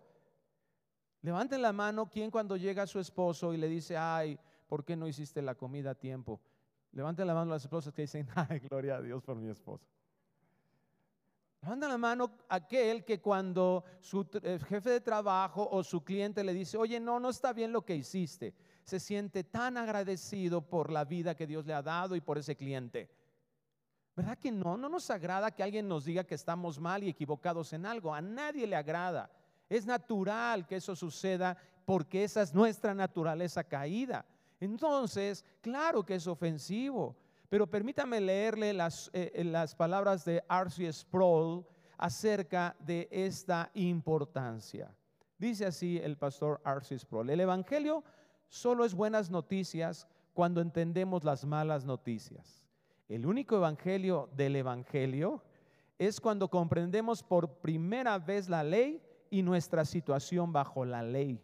Levanten 1.24 1.64
la 1.64 1.74
mano 1.74 2.08
quien 2.08 2.30
cuando 2.30 2.56
llega 2.56 2.84
a 2.84 2.88
su 2.88 3.00
esposo 3.00 3.56
y 3.56 3.58
le 3.58 3.68
dice, 3.68 3.98
ay, 3.98 4.40
¿por 4.68 4.86
qué 4.86 4.96
no 4.96 5.08
hiciste 5.08 5.42
la 5.42 5.56
comida 5.56 5.92
a 5.92 5.96
tiempo? 5.96 6.40
Levanten 6.92 7.26
la 7.26 7.34
mano 7.34 7.50
las 7.50 7.64
esposas 7.64 7.92
que 7.92 8.04
dicen, 8.04 8.28
ay, 8.36 8.60
gloria 8.60 8.98
a 8.98 9.02
Dios 9.02 9.24
por 9.24 9.36
mi 9.36 9.50
esposo. 9.50 9.88
Levanten 11.64 11.90
la 11.90 11.98
mano 11.98 12.38
aquel 12.50 13.04
que 13.04 13.20
cuando 13.20 13.84
su 14.00 14.28
eh, 14.44 14.60
jefe 14.70 14.92
de 14.92 15.02
trabajo 15.02 15.68
o 15.72 15.84
su 15.84 16.04
cliente 16.04 16.44
le 16.44 16.54
dice, 16.54 16.78
oye, 16.78 17.00
no, 17.00 17.20
no 17.20 17.30
está 17.30 17.52
bien 17.52 17.72
lo 17.72 17.84
que 17.84 17.96
hiciste 17.96 18.54
se 18.88 19.02
siente 19.02 19.44
tan 19.44 19.76
agradecido 19.76 20.62
por 20.62 20.90
la 20.94 21.04
vida 21.04 21.36
que 21.36 21.46
Dios 21.46 21.66
le 21.66 21.74
ha 21.74 21.82
dado 21.82 22.16
y 22.16 22.22
por 22.22 22.38
ese 22.38 22.56
cliente. 22.56 23.10
¿Verdad 24.16 24.38
que 24.38 24.50
no? 24.50 24.78
No 24.78 24.88
nos 24.88 25.10
agrada 25.10 25.52
que 25.52 25.62
alguien 25.62 25.90
nos 25.90 26.06
diga 26.06 26.24
que 26.24 26.36
estamos 26.36 26.80
mal 26.80 27.04
y 27.04 27.10
equivocados 27.10 27.74
en 27.74 27.86
algo. 27.86 28.16
A 28.16 28.22
nadie 28.22 28.66
le 28.66 28.78
agrada. 28.78 29.30
Es 29.68 29.86
natural 29.86 30.66
que 30.66 30.78
eso 30.78 30.96
suceda 30.96 31.58
porque 31.84 32.24
esa 32.24 32.42
es 32.42 32.54
nuestra 32.54 32.94
naturaleza 32.94 33.62
caída. 33.62 34.26
Entonces, 34.58 35.44
claro 35.60 36.06
que 36.06 36.16
es 36.16 36.26
ofensivo. 36.26 37.18
Pero 37.50 37.68
permítame 37.68 38.22
leerle 38.22 38.72
las, 38.72 39.10
eh, 39.12 39.44
las 39.44 39.76
palabras 39.76 40.24
de 40.24 40.42
R.C. 40.50 40.94
Sproul 40.94 41.66
acerca 41.98 42.74
de 42.80 43.10
esta 43.12 43.70
importancia. 43.74 44.96
Dice 45.38 45.66
así 45.66 46.00
el 46.02 46.18
pastor 46.18 46.62
R.C. 46.66 46.98
Sproul. 47.00 47.30
El 47.30 47.42
Evangelio 47.42 48.02
solo 48.50 48.86
es 48.86 48.94
buenas 48.94 49.30
noticias 49.30 50.08
cuando 50.34 50.62
entendemos 50.62 51.24
las 51.24 51.46
malas 51.46 51.86
noticias. 51.86 52.66
El 53.10 53.26
único 53.26 53.56
evangelio 53.56 54.30
del 54.36 54.56
evangelio 54.56 55.42
es 55.98 56.20
cuando 56.20 56.50
comprendemos 56.50 57.24
por 57.24 57.60
primera 57.60 58.20
vez 58.20 58.50
la 58.50 58.64
ley 58.64 59.02
y 59.30 59.42
nuestra 59.42 59.86
situación 59.86 60.54
bajo 60.54 60.86
la 60.86 61.02
ley. 61.02 61.42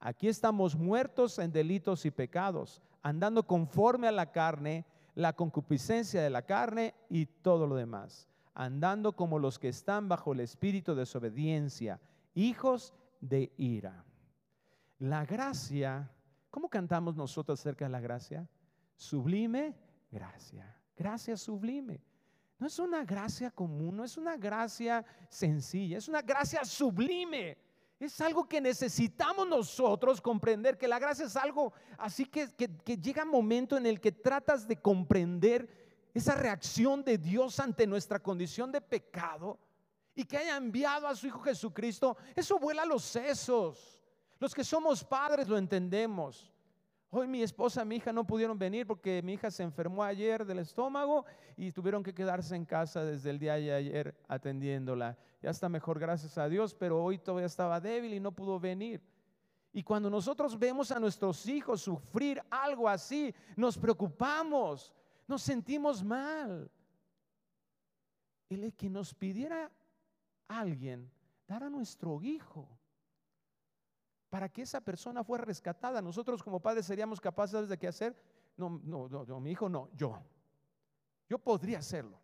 Aquí 0.00 0.28
estamos 0.28 0.76
muertos 0.76 1.38
en 1.38 1.52
delitos 1.52 2.04
y 2.04 2.10
pecados, 2.10 2.82
andando 3.02 3.46
conforme 3.46 4.08
a 4.08 4.12
la 4.12 4.32
carne, 4.32 4.84
la 5.14 5.32
concupiscencia 5.32 6.22
de 6.22 6.30
la 6.30 6.42
carne 6.42 6.94
y 7.08 7.26
todo 7.26 7.66
lo 7.66 7.76
demás, 7.76 8.28
andando 8.54 9.12
como 9.12 9.38
los 9.38 9.58
que 9.58 9.68
están 9.68 10.08
bajo 10.08 10.32
el 10.32 10.40
espíritu 10.40 10.94
de 10.94 11.00
desobediencia, 11.00 12.00
hijos 12.34 12.92
de 13.20 13.52
ira. 13.56 14.04
La 14.98 15.24
gracia 15.24 16.10
¿Cómo 16.56 16.70
cantamos 16.70 17.14
nosotros 17.14 17.60
acerca 17.60 17.84
de 17.84 17.90
la 17.90 18.00
gracia? 18.00 18.48
Sublime 18.96 19.74
gracia. 20.10 20.74
Gracia 20.96 21.36
sublime. 21.36 22.00
No 22.58 22.66
es 22.66 22.78
una 22.78 23.04
gracia 23.04 23.50
común, 23.50 23.94
no 23.94 24.04
es 24.04 24.16
una 24.16 24.38
gracia 24.38 25.04
sencilla, 25.28 25.98
es 25.98 26.08
una 26.08 26.22
gracia 26.22 26.64
sublime. 26.64 27.58
Es 28.00 28.18
algo 28.22 28.48
que 28.48 28.58
necesitamos 28.58 29.46
nosotros 29.46 30.18
comprender, 30.18 30.78
que 30.78 30.88
la 30.88 30.98
gracia 30.98 31.26
es 31.26 31.36
algo 31.36 31.74
así 31.98 32.24
que, 32.24 32.48
que, 32.54 32.96
llega 32.96 33.24
un 33.24 33.32
momento 33.32 33.76
en 33.76 33.84
el 33.84 34.00
que 34.00 34.12
tratas 34.12 34.66
de 34.66 34.80
comprender 34.80 36.08
esa 36.14 36.36
reacción 36.36 37.04
de 37.04 37.18
Dios 37.18 37.60
ante 37.60 37.86
nuestra 37.86 38.18
condición 38.18 38.72
de 38.72 38.80
pecado 38.80 39.58
y 40.14 40.24
que 40.24 40.38
haya 40.38 40.56
enviado 40.56 41.06
a 41.06 41.14
su 41.14 41.26
Hijo 41.26 41.40
Jesucristo. 41.40 42.16
Eso 42.34 42.58
vuela 42.58 42.86
los 42.86 43.02
sesos. 43.02 43.96
Los 44.38 44.54
que 44.54 44.64
somos 44.64 45.02
padres 45.02 45.48
lo 45.48 45.56
entendemos. 45.56 46.52
Hoy 47.10 47.26
mi 47.26 47.42
esposa 47.42 47.84
mi 47.84 47.96
hija 47.96 48.12
no 48.12 48.26
pudieron 48.26 48.58
venir 48.58 48.86
porque 48.86 49.22
mi 49.22 49.34
hija 49.34 49.50
se 49.50 49.62
enfermó 49.62 50.02
ayer 50.02 50.44
del 50.44 50.58
estómago 50.58 51.24
y 51.56 51.72
tuvieron 51.72 52.02
que 52.02 52.12
quedarse 52.12 52.54
en 52.54 52.66
casa 52.66 53.04
desde 53.04 53.30
el 53.30 53.38
día 53.38 53.54
de 53.54 53.72
ayer 53.72 54.14
atendiéndola. 54.28 55.16
Ya 55.40 55.50
está 55.50 55.68
mejor, 55.68 55.98
gracias 55.98 56.36
a 56.36 56.48
Dios, 56.48 56.74
pero 56.74 57.02
hoy 57.02 57.18
todavía 57.18 57.46
estaba 57.46 57.80
débil 57.80 58.12
y 58.12 58.20
no 58.20 58.32
pudo 58.32 58.60
venir. 58.60 59.00
Y 59.72 59.82
cuando 59.82 60.10
nosotros 60.10 60.58
vemos 60.58 60.90
a 60.90 60.98
nuestros 60.98 61.46
hijos 61.46 61.82
sufrir 61.82 62.42
algo 62.50 62.88
así, 62.88 63.34
nos 63.56 63.78
preocupamos, 63.78 64.92
nos 65.26 65.42
sentimos 65.42 66.02
mal. 66.02 66.70
el 68.50 68.74
que 68.74 68.90
nos 68.90 69.14
pidiera 69.14 69.70
alguien 70.48 71.10
dar 71.46 71.64
a 71.64 71.70
nuestro 71.70 72.20
hijo 72.22 72.75
para 74.36 74.50
que 74.50 74.60
esa 74.60 74.82
persona 74.82 75.24
fuera 75.24 75.46
rescatada. 75.46 76.02
Nosotros 76.02 76.42
como 76.42 76.60
padres 76.60 76.84
seríamos 76.84 77.18
capaces 77.18 77.70
de 77.70 77.78
qué 77.78 77.88
hacer. 77.88 78.14
No, 78.54 78.82
no, 78.84 79.08
no, 79.08 79.40
mi 79.40 79.52
hijo 79.52 79.66
no, 79.66 79.88
yo. 79.96 80.22
Yo 81.26 81.38
podría 81.38 81.78
hacerlo. 81.78 82.20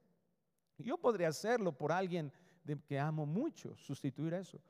Yo 0.76 0.98
podría 0.98 1.28
hacerlo 1.28 1.72
por 1.72 1.90
alguien 1.90 2.30
de, 2.64 2.78
que 2.78 3.00
amo 3.00 3.24
mucho, 3.24 3.74
sustituir 3.78 4.34
eso. 4.34 4.60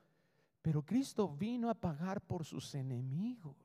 Pero 0.61 0.85
Cristo 0.85 1.27
vino 1.27 1.69
a 1.69 1.73
pagar 1.73 2.21
por 2.21 2.45
sus 2.45 2.73
enemigos. 2.75 3.57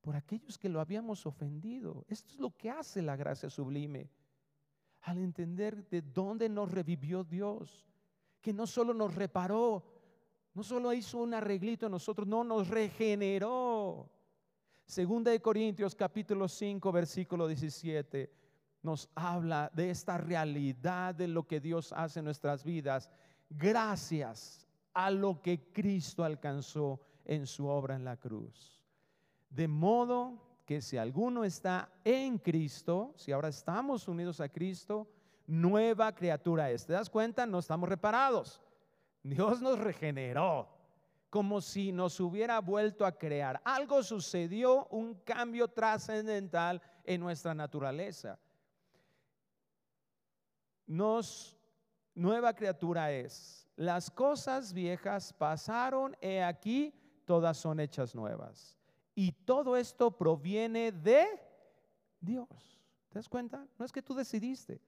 Por 0.00 0.16
aquellos 0.16 0.58
que 0.58 0.68
lo 0.68 0.80
habíamos 0.80 1.24
ofendido. 1.24 2.04
Esto 2.08 2.32
es 2.32 2.40
lo 2.40 2.50
que 2.50 2.68
hace 2.68 3.00
la 3.00 3.14
gracia 3.14 3.48
sublime. 3.48 4.10
Al 5.02 5.18
entender 5.18 5.88
de 5.88 6.02
dónde 6.02 6.48
nos 6.48 6.72
revivió 6.72 7.22
Dios. 7.22 7.86
Que 8.40 8.52
no 8.52 8.66
solo 8.66 8.92
nos 8.92 9.14
reparó, 9.14 9.95
no 10.56 10.62
solo 10.62 10.90
hizo 10.94 11.18
un 11.18 11.34
arreglito 11.34 11.84
en 11.84 11.92
nosotros, 11.92 12.26
no 12.26 12.42
nos 12.42 12.68
regeneró. 12.68 14.08
Segunda 14.86 15.30
de 15.30 15.42
Corintios 15.42 15.94
capítulo 15.94 16.48
5 16.48 16.92
versículo 16.92 17.46
17 17.46 18.32
nos 18.80 19.10
habla 19.14 19.70
de 19.74 19.90
esta 19.90 20.16
realidad 20.16 21.14
de 21.14 21.28
lo 21.28 21.46
que 21.46 21.60
Dios 21.60 21.92
hace 21.92 22.20
en 22.20 22.24
nuestras 22.24 22.64
vidas 22.64 23.10
gracias 23.50 24.66
a 24.94 25.10
lo 25.10 25.42
que 25.42 25.70
Cristo 25.72 26.24
alcanzó 26.24 27.02
en 27.26 27.46
su 27.46 27.66
obra 27.66 27.94
en 27.94 28.06
la 28.06 28.16
cruz. 28.16 28.82
De 29.50 29.68
modo 29.68 30.40
que 30.64 30.80
si 30.80 30.96
alguno 30.96 31.44
está 31.44 31.90
en 32.02 32.38
Cristo, 32.38 33.12
si 33.16 33.30
ahora 33.30 33.48
estamos 33.48 34.08
unidos 34.08 34.40
a 34.40 34.48
Cristo, 34.48 35.06
nueva 35.46 36.14
criatura 36.14 36.70
es. 36.70 36.86
¿Te 36.86 36.94
das 36.94 37.10
cuenta? 37.10 37.44
No 37.44 37.58
estamos 37.58 37.90
reparados. 37.90 38.62
Dios 39.28 39.60
nos 39.60 39.78
regeneró 39.78 40.68
como 41.30 41.60
si 41.60 41.92
nos 41.92 42.18
hubiera 42.20 42.60
vuelto 42.60 43.04
a 43.04 43.12
crear. 43.12 43.60
Algo 43.64 44.02
sucedió, 44.02 44.86
un 44.86 45.14
cambio 45.16 45.68
trascendental 45.68 46.80
en 47.04 47.20
nuestra 47.20 47.54
naturaleza. 47.54 48.38
Nos 50.86 51.56
nueva 52.14 52.54
criatura 52.54 53.12
es. 53.12 53.68
Las 53.76 54.10
cosas 54.10 54.72
viejas 54.72 55.32
pasaron, 55.32 56.16
he 56.20 56.42
aquí, 56.42 56.94
todas 57.24 57.58
son 57.58 57.80
hechas 57.80 58.14
nuevas. 58.14 58.78
Y 59.14 59.32
todo 59.32 59.76
esto 59.76 60.10
proviene 60.16 60.92
de 60.92 61.26
Dios. 62.20 62.80
¿Te 63.08 63.18
das 63.18 63.28
cuenta? 63.28 63.66
No 63.78 63.84
es 63.84 63.92
que 63.92 64.02
tú 64.02 64.14
decidiste. 64.14 64.80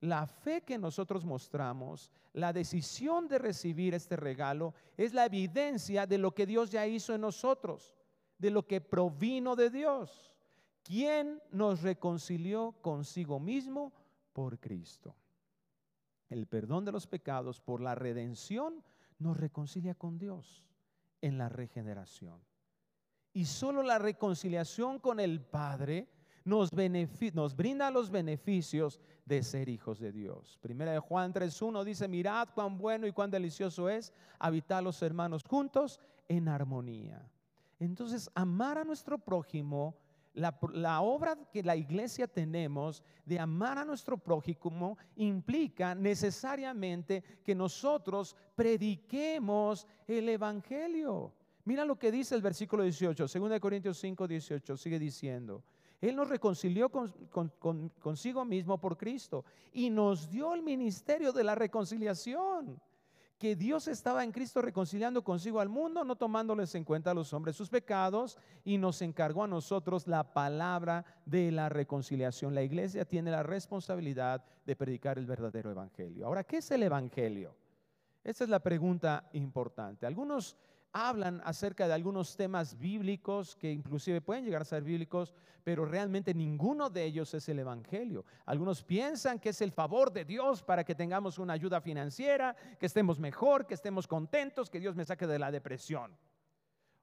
La 0.00 0.26
fe 0.26 0.62
que 0.62 0.78
nosotros 0.78 1.24
mostramos, 1.24 2.10
la 2.32 2.52
decisión 2.52 3.28
de 3.28 3.38
recibir 3.38 3.94
este 3.94 4.16
regalo, 4.16 4.74
es 4.96 5.12
la 5.12 5.26
evidencia 5.26 6.06
de 6.06 6.16
lo 6.16 6.34
que 6.34 6.46
Dios 6.46 6.70
ya 6.70 6.86
hizo 6.86 7.14
en 7.14 7.20
nosotros, 7.20 7.94
de 8.38 8.50
lo 8.50 8.66
que 8.66 8.80
provino 8.80 9.56
de 9.56 9.68
Dios. 9.68 10.32
¿Quién 10.82 11.42
nos 11.50 11.82
reconcilió 11.82 12.72
consigo 12.80 13.38
mismo? 13.38 13.92
Por 14.32 14.58
Cristo. 14.58 15.14
El 16.30 16.46
perdón 16.46 16.84
de 16.84 16.92
los 16.92 17.06
pecados 17.06 17.60
por 17.60 17.82
la 17.82 17.94
redención 17.94 18.82
nos 19.18 19.36
reconcilia 19.36 19.94
con 19.94 20.16
Dios 20.16 20.64
en 21.20 21.36
la 21.36 21.48
regeneración. 21.48 22.40
Y 23.32 23.44
solo 23.44 23.82
la 23.82 23.98
reconciliación 23.98 24.98
con 24.98 25.20
el 25.20 25.40
Padre 25.40 26.08
nos, 26.44 26.70
brinda 27.56 27.90
los 27.90 28.10
beneficios 28.10 29.00
de 29.24 29.42
ser 29.42 29.68
hijos 29.68 29.98
de 29.98 30.12
Dios. 30.12 30.58
Primera 30.60 30.92
de 30.92 30.98
Juan 30.98 31.32
3.1 31.32 31.84
dice, 31.84 32.08
mirad 32.08 32.48
cuán 32.54 32.78
bueno 32.78 33.06
y 33.06 33.12
cuán 33.12 33.30
delicioso 33.30 33.88
es 33.88 34.12
habitar 34.38 34.82
los 34.82 35.00
hermanos 35.02 35.42
juntos 35.48 36.00
en 36.28 36.48
armonía. 36.48 37.22
Entonces, 37.78 38.30
amar 38.34 38.78
a 38.78 38.84
nuestro 38.84 39.18
prójimo, 39.18 39.96
la, 40.34 40.58
la, 40.72 41.00
obra 41.00 41.36
que 41.50 41.62
la 41.62 41.76
iglesia 41.76 42.26
tenemos 42.26 43.02
de 43.24 43.38
amar 43.38 43.78
a 43.78 43.84
nuestro 43.84 44.16
prójimo 44.18 44.96
implica 45.16 45.94
necesariamente 45.94 47.22
que 47.42 47.54
nosotros 47.54 48.36
prediquemos 48.54 49.86
el 50.06 50.28
Evangelio. 50.28 51.32
Mira 51.64 51.84
lo 51.84 51.98
que 51.98 52.10
dice 52.10 52.34
el 52.34 52.42
versículo 52.42 52.82
18, 52.82 53.26
2 53.26 53.60
Corintios 53.60 53.98
5, 53.98 54.26
18, 54.26 54.76
sigue 54.76 54.98
diciendo. 54.98 55.62
Él 56.00 56.16
nos 56.16 56.28
reconcilió 56.28 56.90
consigo 56.90 58.44
mismo 58.44 58.78
por 58.80 58.96
Cristo 58.96 59.44
y 59.72 59.90
nos 59.90 60.30
dio 60.30 60.54
el 60.54 60.62
ministerio 60.62 61.32
de 61.32 61.44
la 61.44 61.54
reconciliación. 61.54 62.80
Que 63.38 63.56
Dios 63.56 63.88
estaba 63.88 64.22
en 64.22 64.32
Cristo 64.32 64.60
reconciliando 64.60 65.24
consigo 65.24 65.60
al 65.60 65.70
mundo, 65.70 66.04
no 66.04 66.14
tomándoles 66.16 66.74
en 66.74 66.84
cuenta 66.84 67.10
a 67.10 67.14
los 67.14 67.32
hombres 67.32 67.56
sus 67.56 67.70
pecados, 67.70 68.36
y 68.64 68.76
nos 68.76 69.00
encargó 69.00 69.44
a 69.44 69.48
nosotros 69.48 70.06
la 70.06 70.34
palabra 70.34 71.06
de 71.24 71.50
la 71.50 71.70
reconciliación. 71.70 72.54
La 72.54 72.62
iglesia 72.62 73.06
tiene 73.06 73.30
la 73.30 73.42
responsabilidad 73.42 74.44
de 74.66 74.76
predicar 74.76 75.18
el 75.18 75.24
verdadero 75.24 75.70
evangelio. 75.70 76.26
Ahora, 76.26 76.44
¿qué 76.44 76.58
es 76.58 76.70
el 76.70 76.82
evangelio? 76.82 77.56
Esta 78.22 78.44
es 78.44 78.50
la 78.50 78.60
pregunta 78.60 79.30
importante. 79.32 80.04
Algunos 80.04 80.58
hablan 80.92 81.40
acerca 81.44 81.86
de 81.86 81.94
algunos 81.94 82.36
temas 82.36 82.78
bíblicos 82.78 83.56
que 83.56 83.70
inclusive 83.70 84.20
pueden 84.20 84.44
llegar 84.44 84.62
a 84.62 84.64
ser 84.64 84.82
bíblicos, 84.82 85.34
pero 85.62 85.84
realmente 85.84 86.34
ninguno 86.34 86.90
de 86.90 87.04
ellos 87.04 87.32
es 87.34 87.48
el 87.48 87.58
Evangelio. 87.58 88.24
Algunos 88.46 88.82
piensan 88.82 89.38
que 89.38 89.50
es 89.50 89.60
el 89.60 89.72
favor 89.72 90.12
de 90.12 90.24
Dios 90.24 90.62
para 90.62 90.84
que 90.84 90.94
tengamos 90.94 91.38
una 91.38 91.52
ayuda 91.52 91.80
financiera, 91.80 92.56
que 92.78 92.86
estemos 92.86 93.18
mejor, 93.18 93.66
que 93.66 93.74
estemos 93.74 94.06
contentos, 94.06 94.70
que 94.70 94.80
Dios 94.80 94.96
me 94.96 95.04
saque 95.04 95.26
de 95.26 95.38
la 95.38 95.50
depresión. 95.50 96.16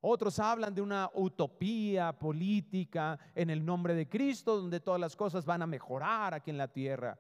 Otros 0.01 0.39
hablan 0.39 0.75
de 0.75 0.81
una 0.81 1.09
utopía 1.15 2.13
política 2.13 3.17
en 3.33 3.49
el 3.49 3.65
nombre 3.65 3.95
de 3.95 4.07
Cristo, 4.07 4.61
donde 4.61 4.79
todas 4.79 5.01
las 5.01 5.15
cosas 5.15 5.45
van 5.45 5.63
a 5.63 5.67
mejorar 5.67 6.33
aquí 6.33 6.51
en 6.51 6.57
la 6.57 6.67
tierra. 6.67 7.17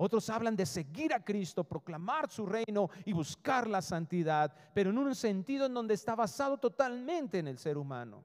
Otros 0.00 0.30
hablan 0.30 0.54
de 0.54 0.64
seguir 0.64 1.12
a 1.12 1.24
Cristo, 1.24 1.64
proclamar 1.64 2.30
su 2.30 2.46
reino 2.46 2.88
y 3.04 3.12
buscar 3.12 3.66
la 3.66 3.82
santidad, 3.82 4.54
pero 4.72 4.90
en 4.90 4.98
un 4.98 5.12
sentido 5.14 5.66
en 5.66 5.74
donde 5.74 5.94
está 5.94 6.14
basado 6.14 6.56
totalmente 6.56 7.40
en 7.40 7.48
el 7.48 7.58
ser 7.58 7.76
humano. 7.76 8.24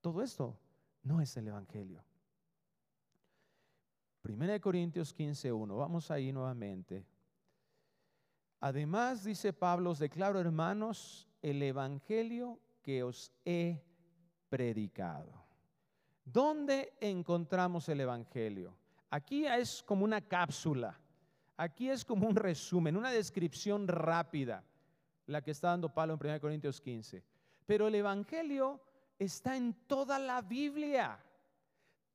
Todo 0.00 0.22
esto 0.22 0.58
no 1.02 1.20
es 1.20 1.36
el 1.36 1.48
Evangelio. 1.48 2.02
Primera 4.22 4.54
de 4.54 4.60
Corintios 4.62 5.14
15.1, 5.14 5.76
vamos 5.76 6.10
ahí 6.10 6.32
nuevamente. 6.32 7.04
Además, 8.60 9.24
dice 9.24 9.52
Pablo, 9.52 9.90
os 9.90 9.98
declaro 9.98 10.40
hermanos 10.40 11.28
el 11.42 11.62
Evangelio 11.62 12.58
que 12.80 13.02
os 13.02 13.30
he 13.44 13.82
predicado. 14.48 15.44
¿Dónde 16.24 16.94
encontramos 17.00 17.90
el 17.90 18.00
Evangelio? 18.00 18.74
Aquí 19.12 19.44
es 19.44 19.82
como 19.82 20.04
una 20.06 20.22
cápsula, 20.22 20.98
aquí 21.58 21.90
es 21.90 22.02
como 22.02 22.26
un 22.26 22.34
resumen, 22.34 22.96
una 22.96 23.10
descripción 23.10 23.86
rápida, 23.86 24.64
la 25.26 25.42
que 25.42 25.50
está 25.50 25.68
dando 25.68 25.92
Pablo 25.92 26.14
en 26.18 26.26
1 26.26 26.40
Corintios 26.40 26.80
15. 26.80 27.22
Pero 27.66 27.88
el 27.88 27.94
Evangelio 27.94 28.80
está 29.18 29.54
en 29.54 29.74
toda 29.86 30.18
la 30.18 30.40
Biblia. 30.40 31.22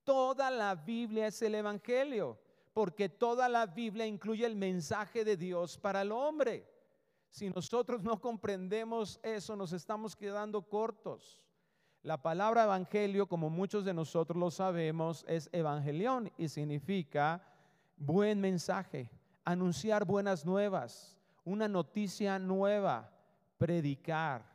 Toda 0.04 0.50
la 0.50 0.74
Biblia 0.74 1.28
es 1.28 1.40
el 1.44 1.54
Evangelio, 1.54 2.40
porque 2.74 3.10
toda 3.10 3.48
la 3.48 3.68
Biblia 3.68 4.08
incluye 4.08 4.48
el 4.48 4.56
mensaje 4.56 5.24
de 5.24 5.38
Dios 5.38 5.78
para 5.78 6.02
el 6.02 6.12
hombre. 6.12 6.68
Si 7.30 7.48
nosotros 7.48 8.02
no 8.02 8.20
comprendemos 8.20 9.20
eso, 9.22 9.56
nos 9.56 9.72
estamos 9.72 10.16
quedando 10.16 10.64
cortos. 10.64 11.44
La 12.08 12.16
palabra 12.16 12.64
evangelio, 12.64 13.28
como 13.28 13.50
muchos 13.50 13.84
de 13.84 13.94
nosotros 13.94 14.40
lo 14.40 14.50
sabemos, 14.50 15.26
es 15.28 15.50
evangelión 15.52 16.32
y 16.38 16.48
significa 16.48 17.44
buen 17.98 18.40
mensaje, 18.40 19.12
anunciar 19.44 20.06
buenas 20.06 20.46
nuevas, 20.46 21.18
una 21.44 21.68
noticia 21.68 22.40
nueva, 22.40 23.12
predicar. 23.58 24.46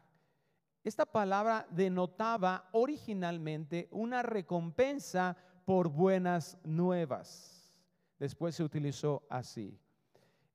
Esta 0.83 1.05
palabra 1.05 1.67
denotaba 1.69 2.71
originalmente 2.73 3.87
una 3.91 4.23
recompensa 4.23 5.37
por 5.67 5.91
buenas 5.91 6.57
nuevas. 6.65 7.79
Después 8.19 8.55
se 8.55 8.65
utilizó 8.65 9.25
así. 9.29 9.79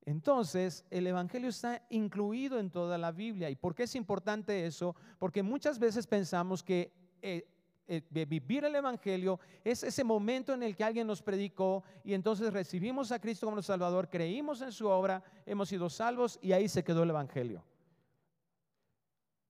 Entonces, 0.07 0.85
el 0.89 1.05
Evangelio 1.05 1.49
está 1.49 1.85
incluido 1.89 2.59
en 2.59 2.69
toda 2.69 2.97
la 2.97 3.11
Biblia. 3.11 3.49
¿Y 3.49 3.57
por 3.57 3.75
qué 3.75 3.83
es 3.83 3.93
importante 3.93 4.65
eso? 4.65 4.95
Porque 5.19 5.43
muchas 5.43 5.79
veces 5.79 6.07
pensamos 6.07 6.63
que 6.63 6.93
eh, 7.21 7.45
eh, 7.89 8.01
vivir 8.25 8.63
el 8.63 8.73
Evangelio 8.73 9.37
es 9.65 9.83
ese 9.83 10.05
momento 10.05 10.53
en 10.53 10.63
el 10.63 10.77
que 10.77 10.85
alguien 10.85 11.07
nos 11.07 11.21
predicó 11.21 11.83
y 12.05 12.13
entonces 12.13 12.53
recibimos 12.53 13.11
a 13.11 13.19
Cristo 13.19 13.47
como 13.47 13.61
Salvador, 13.61 14.09
creímos 14.09 14.61
en 14.61 14.71
su 14.71 14.87
obra, 14.87 15.21
hemos 15.45 15.67
sido 15.67 15.89
salvos 15.89 16.39
y 16.41 16.53
ahí 16.53 16.69
se 16.69 16.85
quedó 16.85 17.03
el 17.03 17.09
Evangelio. 17.09 17.65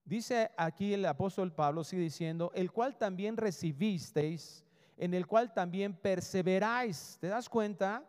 Dice 0.04 0.50
aquí 0.56 0.92
el 0.92 1.06
apóstol 1.06 1.52
Pablo, 1.52 1.84
sigue 1.84 2.02
diciendo, 2.02 2.50
el 2.52 2.72
cual 2.72 2.98
también 2.98 3.36
recibisteis 3.36 4.64
en 4.96 5.14
el 5.14 5.24
cual 5.28 5.54
también 5.54 5.94
perseveráis. 5.94 7.16
¿Te 7.20 7.28
das 7.28 7.48
cuenta? 7.48 8.04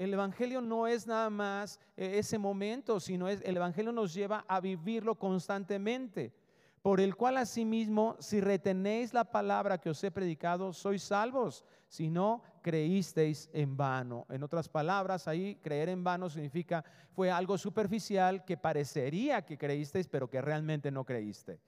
El 0.00 0.14
Evangelio 0.14 0.62
no 0.62 0.86
es 0.86 1.06
nada 1.06 1.28
más 1.28 1.78
eh, 1.94 2.12
ese 2.16 2.38
momento, 2.38 3.00
sino 3.00 3.28
es, 3.28 3.42
el 3.44 3.58
Evangelio 3.58 3.92
nos 3.92 4.14
lleva 4.14 4.46
a 4.48 4.58
vivirlo 4.58 5.14
constantemente. 5.14 6.32
Por 6.80 7.02
el 7.02 7.14
cual 7.14 7.36
asimismo, 7.36 8.16
si 8.18 8.40
retenéis 8.40 9.12
la 9.12 9.24
palabra 9.24 9.76
que 9.76 9.90
os 9.90 10.02
he 10.02 10.10
predicado, 10.10 10.72
sois 10.72 11.02
salvos. 11.02 11.66
Si 11.86 12.08
no, 12.08 12.42
creísteis 12.62 13.50
en 13.52 13.76
vano. 13.76 14.24
En 14.30 14.42
otras 14.42 14.70
palabras, 14.70 15.28
ahí 15.28 15.56
creer 15.56 15.90
en 15.90 16.02
vano 16.02 16.30
significa 16.30 16.82
fue 17.12 17.30
algo 17.30 17.58
superficial 17.58 18.42
que 18.46 18.56
parecería 18.56 19.44
que 19.44 19.58
creísteis, 19.58 20.08
pero 20.08 20.30
que 20.30 20.40
realmente 20.40 20.90
no 20.90 21.04
creíste. 21.04 21.60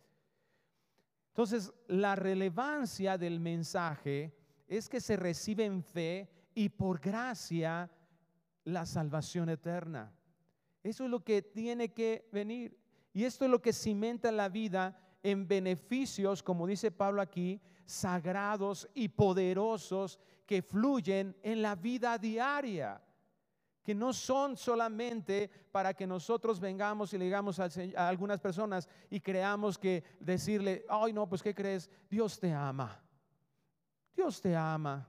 Entonces, 1.33 1.71
la 1.87 2.17
relevancia 2.17 3.19
del 3.19 3.41
mensaje 3.41 4.35
es 4.67 4.89
que 4.89 5.03
se 5.03 5.19
recibe 5.19 5.67
en 5.67 5.83
fe 5.83 6.31
y 6.55 6.71
por 6.71 6.99
gracia 6.99 7.91
la 8.65 8.87
salvación 8.87 9.49
eterna. 9.49 10.13
Eso 10.83 11.05
es 11.05 11.11
lo 11.11 11.23
que 11.25 11.43
tiene 11.43 11.93
que 11.93 12.29
venir. 12.33 12.79
Y 13.13 13.25
esto 13.25 13.45
es 13.45 13.51
lo 13.51 13.61
que 13.61 13.73
cimenta 13.73 14.33
la 14.33 14.49
vida 14.49 14.99
en 15.23 15.47
beneficios, 15.47 16.43
como 16.43 16.67
dice 16.67 16.91
Pablo 16.91 17.23
aquí, 17.23 17.61
sagrados 17.85 18.89
y 18.95 19.09
poderosos 19.09 20.19
que 20.47 20.63
fluyen 20.63 21.37
en 21.43 21.63
la 21.63 21.77
vida 21.77 22.19
diaria, 22.19 23.01
que 23.83 23.95
no 23.95 24.13
son 24.13 24.57
solamente 24.57 25.51
para 25.71 25.95
que 25.95 26.07
nosotros 26.07 26.59
vengamos 26.59 27.13
y 27.13 27.19
le 27.19 27.25
digamos 27.25 27.59
a, 27.59 27.69
algunas 28.09 28.41
personas 28.41 28.89
y 29.11 29.21
creamos 29.21 29.79
que 29.79 30.03
decirle, 30.21 30.85
ay 30.89 31.13
no, 31.13 31.29
pues 31.29 31.43
¿qué 31.43 31.55
crees? 31.55 31.91
Dios 32.09 32.39
te 32.39 32.53
ama. 32.53 33.01
Dios 34.15 34.41
te 34.41 34.55
ama. 34.55 35.09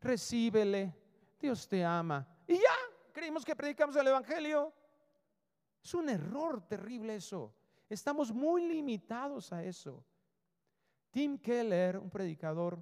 Recíbele. 0.00 0.94
Dios 1.40 1.68
te 1.68 1.84
ama. 1.84 2.26
Y 2.46 2.54
ya, 2.54 2.60
creímos 3.18 3.44
que 3.44 3.56
predicamos 3.56 3.96
el 3.96 4.06
Evangelio. 4.06 4.72
Es 5.82 5.92
un 5.92 6.08
error 6.08 6.64
terrible 6.68 7.16
eso. 7.16 7.52
Estamos 7.88 8.32
muy 8.32 8.68
limitados 8.68 9.52
a 9.52 9.64
eso. 9.64 10.04
Tim 11.10 11.36
Keller, 11.38 11.98
un 11.98 12.10
predicador, 12.10 12.80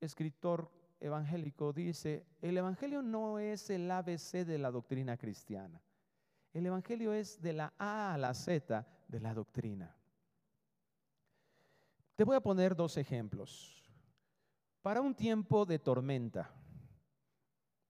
escritor 0.00 0.70
evangélico, 1.00 1.72
dice, 1.72 2.24
el 2.40 2.56
Evangelio 2.56 3.02
no 3.02 3.40
es 3.40 3.68
el 3.70 3.90
ABC 3.90 4.44
de 4.46 4.58
la 4.58 4.70
doctrina 4.70 5.16
cristiana. 5.16 5.82
El 6.52 6.66
Evangelio 6.66 7.12
es 7.12 7.40
de 7.42 7.54
la 7.54 7.74
A 7.78 8.14
a 8.14 8.18
la 8.18 8.32
Z 8.32 8.86
de 9.08 9.18
la 9.18 9.34
doctrina. 9.34 9.92
Te 12.14 12.22
voy 12.22 12.36
a 12.36 12.40
poner 12.40 12.76
dos 12.76 12.96
ejemplos. 12.96 13.90
Para 14.82 15.00
un 15.00 15.16
tiempo 15.16 15.66
de 15.66 15.80
tormenta, 15.80 16.54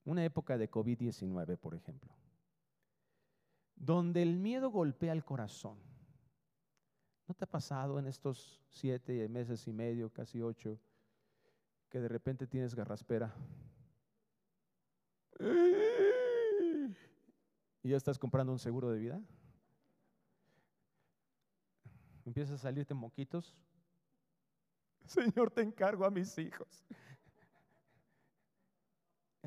una 0.09 0.25
época 0.25 0.57
de 0.57 0.71
COVID-19, 0.71 1.59
por 1.59 1.75
ejemplo, 1.75 2.11
donde 3.77 4.23
el 4.23 4.39
miedo 4.39 4.71
golpea 4.71 5.13
el 5.13 5.23
corazón. 5.23 5.79
¿No 7.27 7.35
te 7.35 7.45
ha 7.45 7.51
pasado 7.51 7.99
en 7.99 8.07
estos 8.07 8.59
siete 8.71 9.29
meses 9.29 9.69
y 9.69 9.73
medio, 9.75 10.11
casi 10.11 10.41
ocho, 10.41 10.81
que 11.91 12.01
de 12.01 12.09
repente 12.09 12.47
tienes 12.47 12.75
garraspera? 12.75 13.35
¿Y 17.83 17.91
ya 17.91 17.97
estás 17.99 18.19
comprando 18.19 18.51
un 18.51 18.59
seguro 18.59 18.91
de 18.91 18.99
vida? 18.99 19.21
Empiezas 22.25 22.55
a 22.55 22.63
salirte 22.63 22.95
moquitos. 22.95 23.55
Señor, 25.05 25.51
te 25.51 25.61
encargo 25.61 26.07
a 26.07 26.11
mis 26.11 26.39
hijos. 26.39 26.83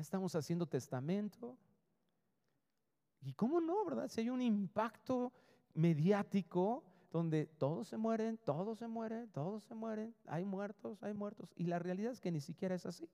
Estamos 0.02 0.34
haciendo 0.34 0.66
testamento. 0.66 1.56
¿Y 3.22 3.32
cómo 3.34 3.60
no, 3.60 3.84
verdad? 3.84 4.08
Si 4.08 4.20
hay 4.20 4.30
un 4.30 4.42
impacto 4.42 5.32
mediático 5.74 6.82
donde 7.12 7.46
todos 7.46 7.88
se 7.88 7.96
mueren, 7.96 8.36
todos 8.38 8.78
se 8.78 8.88
mueren, 8.88 9.28
todos 9.30 9.62
se 9.62 9.74
mueren, 9.74 10.14
hay 10.26 10.44
muertos, 10.44 11.02
hay 11.02 11.14
muertos. 11.14 11.52
Y 11.56 11.66
la 11.66 11.78
realidad 11.78 12.12
es 12.12 12.20
que 12.20 12.32
ni 12.32 12.40
siquiera 12.40 12.74
es 12.74 12.84
así. 12.84 13.08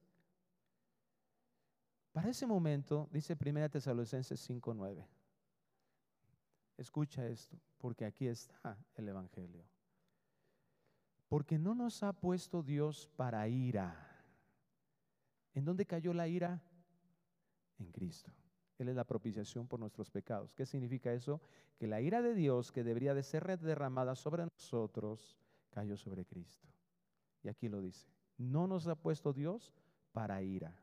Para 2.13 2.31
ese 2.31 2.47
momento, 2.47 3.09
dice 3.13 3.37
1 3.37 3.69
Tesalonicenses 3.69 4.41
5:9. 4.49 5.07
Escucha 6.79 7.27
esto, 7.27 7.59
porque 7.77 8.07
aquí 8.07 8.27
está 8.29 8.79
el 8.95 9.09
Evangelio. 9.09 9.65
Porque 11.29 11.59
no 11.59 11.75
nos 11.75 12.03
ha 12.03 12.15
puesto 12.15 12.63
Dios 12.63 13.09
para 13.17 13.47
ira. 13.47 14.09
¿En 15.53 15.65
dónde 15.65 15.85
cayó 15.85 16.15
la 16.15 16.29
ira? 16.29 16.63
En 17.79 17.91
Cristo. 17.93 18.33
Él 18.79 18.89
es 18.89 18.97
la 18.97 19.05
propiciación 19.05 19.67
por 19.67 19.81
nuestros 19.81 20.11
pecados. 20.11 20.55
¿Qué 20.55 20.65
significa 20.65 21.13
eso? 21.13 21.41
Que 21.79 21.87
la 21.87 22.01
ira 22.01 22.23
de 22.23 22.35
Dios 22.35 22.71
que 22.71 22.85
debería 22.85 23.15
de 23.15 23.23
ser 23.23 23.59
derramada 23.59 24.15
sobre 24.15 24.45
nosotros 24.45 25.37
cayó 25.71 25.97
sobre 25.97 26.25
Cristo. 26.25 26.69
Y 27.43 27.49
aquí 27.49 27.69
lo 27.69 27.81
dice. 27.81 28.07
No 28.37 28.67
nos 28.67 28.87
ha 28.87 28.95
puesto 28.95 29.33
Dios 29.33 29.73
para 30.13 30.43
ira. 30.43 30.77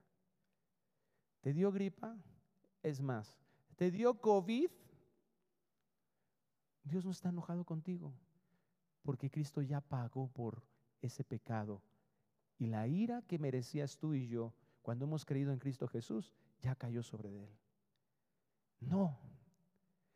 ¿Te 1.42 1.54
dio 1.54 1.72
gripa? 1.72 2.18
Es 2.84 3.02
más, 3.02 3.40
¿te 3.76 3.92
dio 3.92 4.20
COVID? 4.20 4.70
Dios 6.84 7.06
no 7.06 7.12
está 7.12 7.30
enojado 7.30 7.66
contigo 7.66 8.14
porque 9.06 9.30
Cristo 9.30 9.62
ya 9.62 9.80
pagó 9.80 10.28
por 10.28 10.64
ese 11.02 11.24
pecado. 11.24 11.82
Y 12.58 12.68
la 12.68 12.88
ira 12.88 13.22
que 13.22 13.38
merecías 13.38 13.98
tú 13.98 14.14
y 14.14 14.28
yo 14.28 14.54
cuando 14.82 15.06
hemos 15.06 15.26
creído 15.26 15.54
en 15.54 15.60
Cristo 15.60 15.88
Jesús 15.88 16.34
ya 16.66 16.76
cayó 16.76 17.04
sobre 17.04 17.30
él. 17.30 17.50
No, 18.80 19.20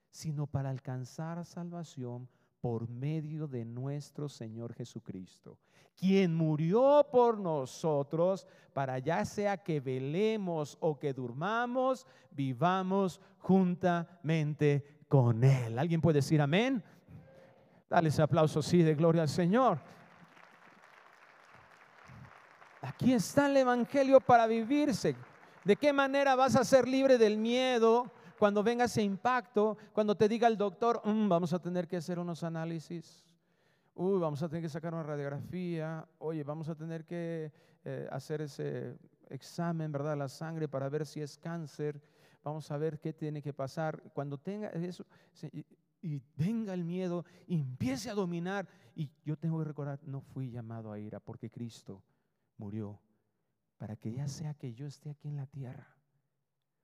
sino 0.10 0.48
para 0.48 0.72
alcanzar 0.72 1.46
salvación 1.46 2.28
por 2.60 2.90
medio 2.90 3.48
de 3.48 3.66
nuestro 3.66 4.28
Señor 4.28 4.74
Jesucristo, 4.74 5.60
quien 5.96 6.36
murió 6.36 7.08
por 7.12 7.40
nosotros 7.40 8.48
para 8.74 8.98
ya 8.98 9.24
sea 9.26 9.58
que 9.58 9.80
velemos 9.80 10.76
o 10.82 10.98
que 10.98 11.14
durmamos, 11.14 12.08
vivamos 12.32 13.22
juntamente 13.38 15.04
con 15.08 15.44
Él. 15.44 15.78
¿Alguien 15.78 16.02
puede 16.02 16.18
decir 16.18 16.42
amén? 16.42 16.84
Dale 17.90 18.10
ese 18.10 18.24
aplauso, 18.24 18.62
sí, 18.62 18.82
de 18.82 18.96
gloria 18.96 19.22
al 19.22 19.30
Señor. 19.30 19.80
Aquí 22.82 23.14
está 23.14 23.48
el 23.48 23.58
Evangelio 23.58 24.20
para 24.20 24.48
vivirse. 24.48 25.16
¿De 25.64 25.76
qué 25.76 25.92
manera 25.94 26.36
vas 26.36 26.56
a 26.56 26.64
ser 26.64 26.88
libre 26.88 27.18
del 27.18 27.38
miedo 27.38 28.12
cuando 28.38 28.64
venga 28.64 28.86
ese 28.86 29.04
impacto? 29.04 29.78
Cuando 29.94 30.16
te 30.16 30.30
diga 30.30 30.48
el 30.48 30.58
doctor, 30.58 31.02
mm, 31.04 31.28
vamos 31.28 31.54
a 31.54 31.60
tener 31.60 31.88
que 31.88 31.98
hacer 31.98 32.20
unos 32.20 32.44
análisis. 32.44 33.26
Uy, 33.94 34.20
vamos 34.20 34.42
a 34.42 34.48
tener 34.48 34.64
que 34.64 34.70
sacar 34.70 34.94
una 34.94 35.04
radiografía. 35.04 36.08
Oye, 36.20 36.44
vamos 36.44 36.70
a 36.70 36.76
tener 36.76 37.06
que 37.06 37.52
eh, 37.84 38.08
hacer 38.12 38.42
ese 38.42 38.98
examen, 39.30 39.92
¿verdad? 39.92 40.18
La 40.18 40.30
sangre 40.30 40.68
para 40.68 40.88
ver 40.88 41.06
si 41.06 41.22
es 41.22 41.38
cáncer. 41.38 42.02
Vamos 42.44 42.72
a 42.72 42.78
ver 42.78 43.00
qué 43.00 43.12
tiene 43.12 43.42
que 43.42 43.52
pasar. 43.52 44.02
Cuando 44.14 44.38
tenga 44.38 44.70
eso, 44.70 45.06
y 46.02 46.22
venga 46.38 46.74
el 46.74 46.86
miedo 46.86 47.26
y 47.48 47.60
empiece 47.60 48.10
a 48.10 48.14
dominar. 48.14 48.68
Y 48.96 49.10
yo 49.26 49.38
tengo 49.38 49.60
que 49.60 49.66
recordar, 49.66 50.00
no 50.04 50.22
fui 50.22 50.50
llamado 50.50 50.92
a 50.92 51.00
ira 51.00 51.20
porque 51.20 51.50
Cristo 51.50 52.02
murió 52.58 53.00
para 53.80 53.96
que 53.96 54.12
ya 54.12 54.28
sea 54.28 54.54
que 54.54 54.74
yo 54.74 54.86
esté 54.86 55.10
aquí 55.10 55.30
en 55.30 55.38
la 55.38 55.48
tierra, 55.48 55.88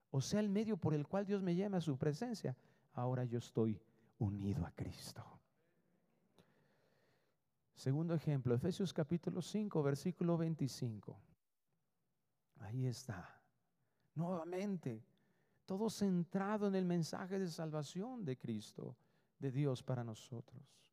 o 0.09 0.21
sea 0.21 0.39
el 0.39 0.49
medio 0.49 0.77
por 0.77 0.93
el 0.93 1.05
cual 1.05 1.25
Dios 1.25 1.43
me 1.43 1.55
llama 1.55 1.77
a 1.77 1.81
su 1.81 1.97
presencia, 1.97 2.55
ahora 2.93 3.25
yo 3.25 3.37
estoy 3.37 3.79
unido 4.17 4.65
a 4.65 4.71
Cristo. 4.71 5.23
Segundo 7.75 8.15
ejemplo, 8.15 8.55
Efesios 8.55 8.93
capítulo 8.93 9.41
5, 9.41 9.83
versículo 9.83 10.37
25. 10.37 11.19
Ahí 12.61 12.87
está. 12.87 13.41
Nuevamente, 14.15 15.03
todo 15.65 15.89
centrado 15.89 16.69
en 16.69 16.75
el 16.75 16.85
mensaje 16.85 17.37
de 17.37 17.49
salvación 17.49 18.23
de 18.23 18.37
Cristo 18.37 18.95
de 19.37 19.51
Dios 19.51 19.83
para 19.83 20.05
nosotros. 20.05 20.84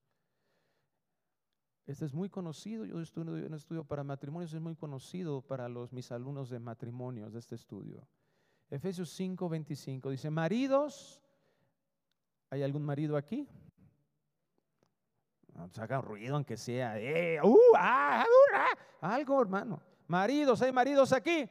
Este 1.86 2.04
es 2.04 2.14
muy 2.14 2.28
conocido, 2.28 2.84
yo 2.84 3.00
estudio 3.00 3.54
estudio 3.54 3.84
para 3.84 4.04
matrimonios, 4.04 4.52
es 4.52 4.60
muy 4.60 4.76
conocido 4.76 5.42
para 5.42 5.68
los, 5.68 5.92
mis 5.92 6.12
alumnos 6.12 6.48
de 6.48 6.60
matrimonios 6.60 7.32
de 7.32 7.40
este 7.40 7.56
estudio. 7.56 8.06
Efesios 8.70 9.10
5, 9.10 9.48
25 9.48 10.10
dice, 10.10 10.30
maridos, 10.30 11.20
¿hay 12.50 12.62
algún 12.62 12.84
marido 12.84 13.16
aquí? 13.16 13.48
No, 15.54 15.68
pues 15.68 16.04
ruido 16.04 16.36
aunque 16.36 16.56
sea, 16.56 16.98
eh, 16.98 17.38
uh, 17.42 17.58
ah, 17.76 18.24
ah, 18.54 18.74
algo 19.00 19.42
hermano. 19.42 19.82
Maridos, 20.06 20.62
¿hay 20.62 20.72
maridos 20.72 21.12
aquí? 21.12 21.48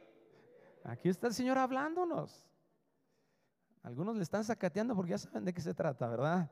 Aquí 0.84 1.08
está 1.08 1.28
el 1.28 1.34
Señor 1.34 1.58
hablándonos. 1.58 2.48
Algunos 3.82 4.16
le 4.16 4.22
están 4.22 4.44
sacateando 4.44 4.94
porque 4.94 5.10
ya 5.10 5.18
saben 5.18 5.44
de 5.44 5.52
qué 5.52 5.60
se 5.60 5.74
trata, 5.74 6.08
¿verdad? 6.08 6.50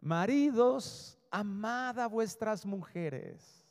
Maridos, 0.00 1.19
amad 1.30 1.98
a 1.98 2.06
vuestras 2.06 2.66
mujeres, 2.66 3.66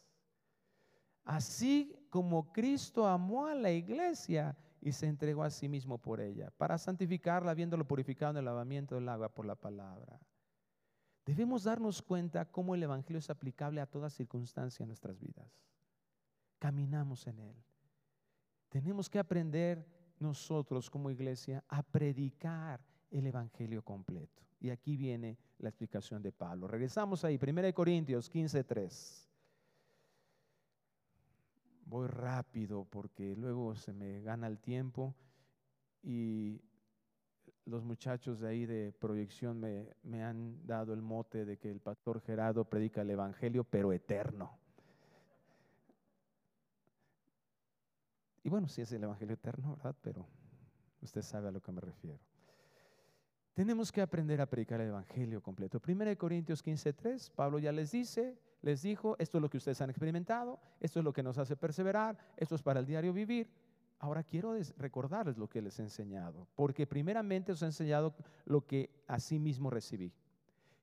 así 1.23 1.95
como 2.09 2.51
Cristo 2.51 3.07
amó 3.07 3.47
a 3.47 3.55
la 3.55 3.71
iglesia 3.71 4.57
y 4.81 4.91
se 4.91 5.07
entregó 5.07 5.43
a 5.43 5.49
sí 5.49 5.67
mismo 5.67 5.97
por 5.97 6.21
ella, 6.21 6.51
para 6.57 6.77
santificarla, 6.77 7.51
habiéndolo 7.51 7.85
purificado 7.85 8.31
en 8.31 8.37
el 8.37 8.45
lavamiento 8.45 8.95
del 8.95 9.09
agua 9.09 9.29
por 9.29 9.45
la 9.45 9.55
palabra. 9.55 10.19
Debemos 11.25 11.63
darnos 11.63 12.01
cuenta 12.01 12.45
cómo 12.45 12.73
el 12.73 12.83
Evangelio 12.83 13.19
es 13.19 13.29
aplicable 13.29 13.81
a 13.81 13.85
toda 13.85 14.09
circunstancia 14.09 14.83
en 14.83 14.87
nuestras 14.87 15.19
vidas. 15.19 15.51
Caminamos 16.57 17.27
en 17.27 17.39
él. 17.39 17.55
Tenemos 18.69 19.09
que 19.09 19.19
aprender 19.19 19.85
nosotros 20.17 20.89
como 20.89 21.11
iglesia 21.11 21.63
a 21.67 21.83
predicar 21.83 22.81
el 23.11 23.27
Evangelio 23.27 23.83
completo. 23.83 24.43
Y 24.59 24.69
aquí 24.69 24.95
viene 24.95 25.37
la 25.59 25.69
explicación 25.69 26.21
de 26.21 26.31
Pablo. 26.31 26.67
Regresamos 26.67 27.23
ahí, 27.23 27.37
1 27.37 27.73
Corintios 27.73 28.29
15:3. 28.29 29.27
Voy 31.85 32.07
rápido 32.07 32.85
porque 32.85 33.35
luego 33.35 33.75
se 33.75 33.93
me 33.93 34.21
gana 34.21 34.47
el 34.47 34.59
tiempo 34.59 35.15
y 36.03 36.61
los 37.65 37.83
muchachos 37.83 38.39
de 38.39 38.47
ahí 38.47 38.65
de 38.65 38.91
proyección 38.91 39.59
me, 39.59 39.87
me 40.03 40.23
han 40.23 40.65
dado 40.65 40.93
el 40.93 41.01
mote 41.01 41.45
de 41.45 41.57
que 41.57 41.69
el 41.71 41.79
pastor 41.79 42.21
Gerardo 42.21 42.65
predica 42.65 43.01
el 43.01 43.09
Evangelio, 43.09 43.63
pero 43.63 43.91
eterno. 43.91 44.57
Y 48.43 48.49
bueno, 48.49 48.67
sí 48.67 48.81
es 48.81 48.91
el 48.91 49.03
Evangelio 49.03 49.33
eterno, 49.33 49.75
¿verdad? 49.75 49.95
Pero 50.01 50.27
usted 51.01 51.21
sabe 51.21 51.49
a 51.49 51.51
lo 51.51 51.61
que 51.61 51.71
me 51.71 51.81
refiero. 51.81 52.28
Tenemos 53.59 53.91
que 53.91 54.01
aprender 54.01 54.39
a 54.39 54.45
predicar 54.45 54.79
el 54.79 54.87
Evangelio 54.87 55.43
completo. 55.43 55.81
1 55.85 56.17
Corintios 56.17 56.63
15:3, 56.63 57.29
Pablo 57.29 57.59
ya 57.59 57.73
les 57.73 57.91
dice, 57.91 58.39
les 58.61 58.81
dijo, 58.81 59.17
esto 59.19 59.37
es 59.37 59.41
lo 59.41 59.49
que 59.49 59.57
ustedes 59.57 59.81
han 59.81 59.89
experimentado, 59.89 60.61
esto 60.79 60.99
es 60.99 61.03
lo 61.03 61.11
que 61.11 61.23
nos 61.23 61.37
hace 61.37 61.57
perseverar, 61.57 62.17
esto 62.37 62.55
es 62.55 62.61
para 62.61 62.79
el 62.79 62.85
diario 62.85 63.11
vivir. 63.11 63.49
Ahora 63.99 64.23
quiero 64.23 64.55
recordarles 64.77 65.37
lo 65.37 65.49
que 65.49 65.61
les 65.61 65.77
he 65.77 65.81
enseñado, 65.81 66.47
porque 66.55 66.87
primeramente 66.87 67.51
os 67.51 67.61
he 67.61 67.65
enseñado 67.65 68.15
lo 68.45 68.65
que 68.65 68.91
sí 69.17 69.39
mismo 69.39 69.69
recibí, 69.69 70.13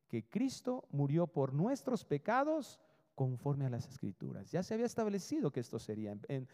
que 0.07 0.29
Cristo 0.29 0.85
murió 0.91 1.27
por 1.27 1.55
nuestros 1.55 2.05
pecados 2.05 2.79
conforme 3.16 3.64
a 3.64 3.70
las 3.70 3.88
escrituras. 3.88 4.52
Ya 4.52 4.62
se 4.62 4.74
había 4.74 4.85
establecido 4.85 5.50
que 5.50 5.61
esto 5.61 5.79
sería. 5.79 6.14
En, 6.29 6.46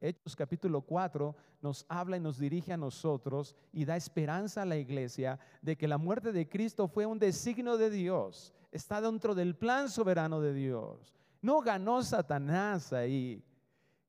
Hechos 0.00 0.34
capítulo 0.34 0.80
4 0.80 1.36
nos 1.60 1.84
habla 1.86 2.16
y 2.16 2.20
nos 2.20 2.38
dirige 2.38 2.72
a 2.72 2.78
nosotros 2.78 3.54
y 3.72 3.84
da 3.84 3.94
esperanza 3.94 4.62
a 4.62 4.64
la 4.64 4.78
iglesia 4.78 5.38
de 5.60 5.76
que 5.76 5.86
la 5.86 5.98
muerte 5.98 6.32
de 6.32 6.48
Cristo 6.48 6.88
fue 6.88 7.04
un 7.04 7.18
designio 7.18 7.76
de 7.76 7.90
Dios, 7.90 8.54
está 8.72 9.02
dentro 9.02 9.34
del 9.34 9.54
plan 9.54 9.90
soberano 9.90 10.40
de 10.40 10.54
Dios. 10.54 11.14
No 11.42 11.60
ganó 11.60 12.02
Satanás 12.02 12.92
ahí. 12.94 13.44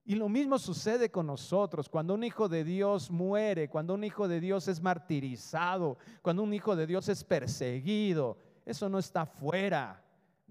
Y 0.05 0.15
lo 0.15 0.29
mismo 0.29 0.59
sucede 0.59 1.11
con 1.11 1.27
nosotros. 1.27 1.89
Cuando 1.89 2.13
un 2.13 2.23
hijo 2.23 2.47
de 2.47 2.63
Dios 2.63 3.11
muere, 3.11 3.69
cuando 3.69 3.93
un 3.93 4.05
hijo 4.05 4.27
de 4.29 4.39
Dios 4.39 4.69
es 4.69 4.81
martirizado, 4.81 5.97
cuando 6.21 6.43
un 6.43 6.53
hijo 6.53 6.77
de 6.77 6.87
Dios 6.87 7.09
es 7.09 7.23
perseguido, 7.25 8.37
eso 8.65 8.87
no 8.87 8.99
está 8.99 9.25
fuera 9.25 10.02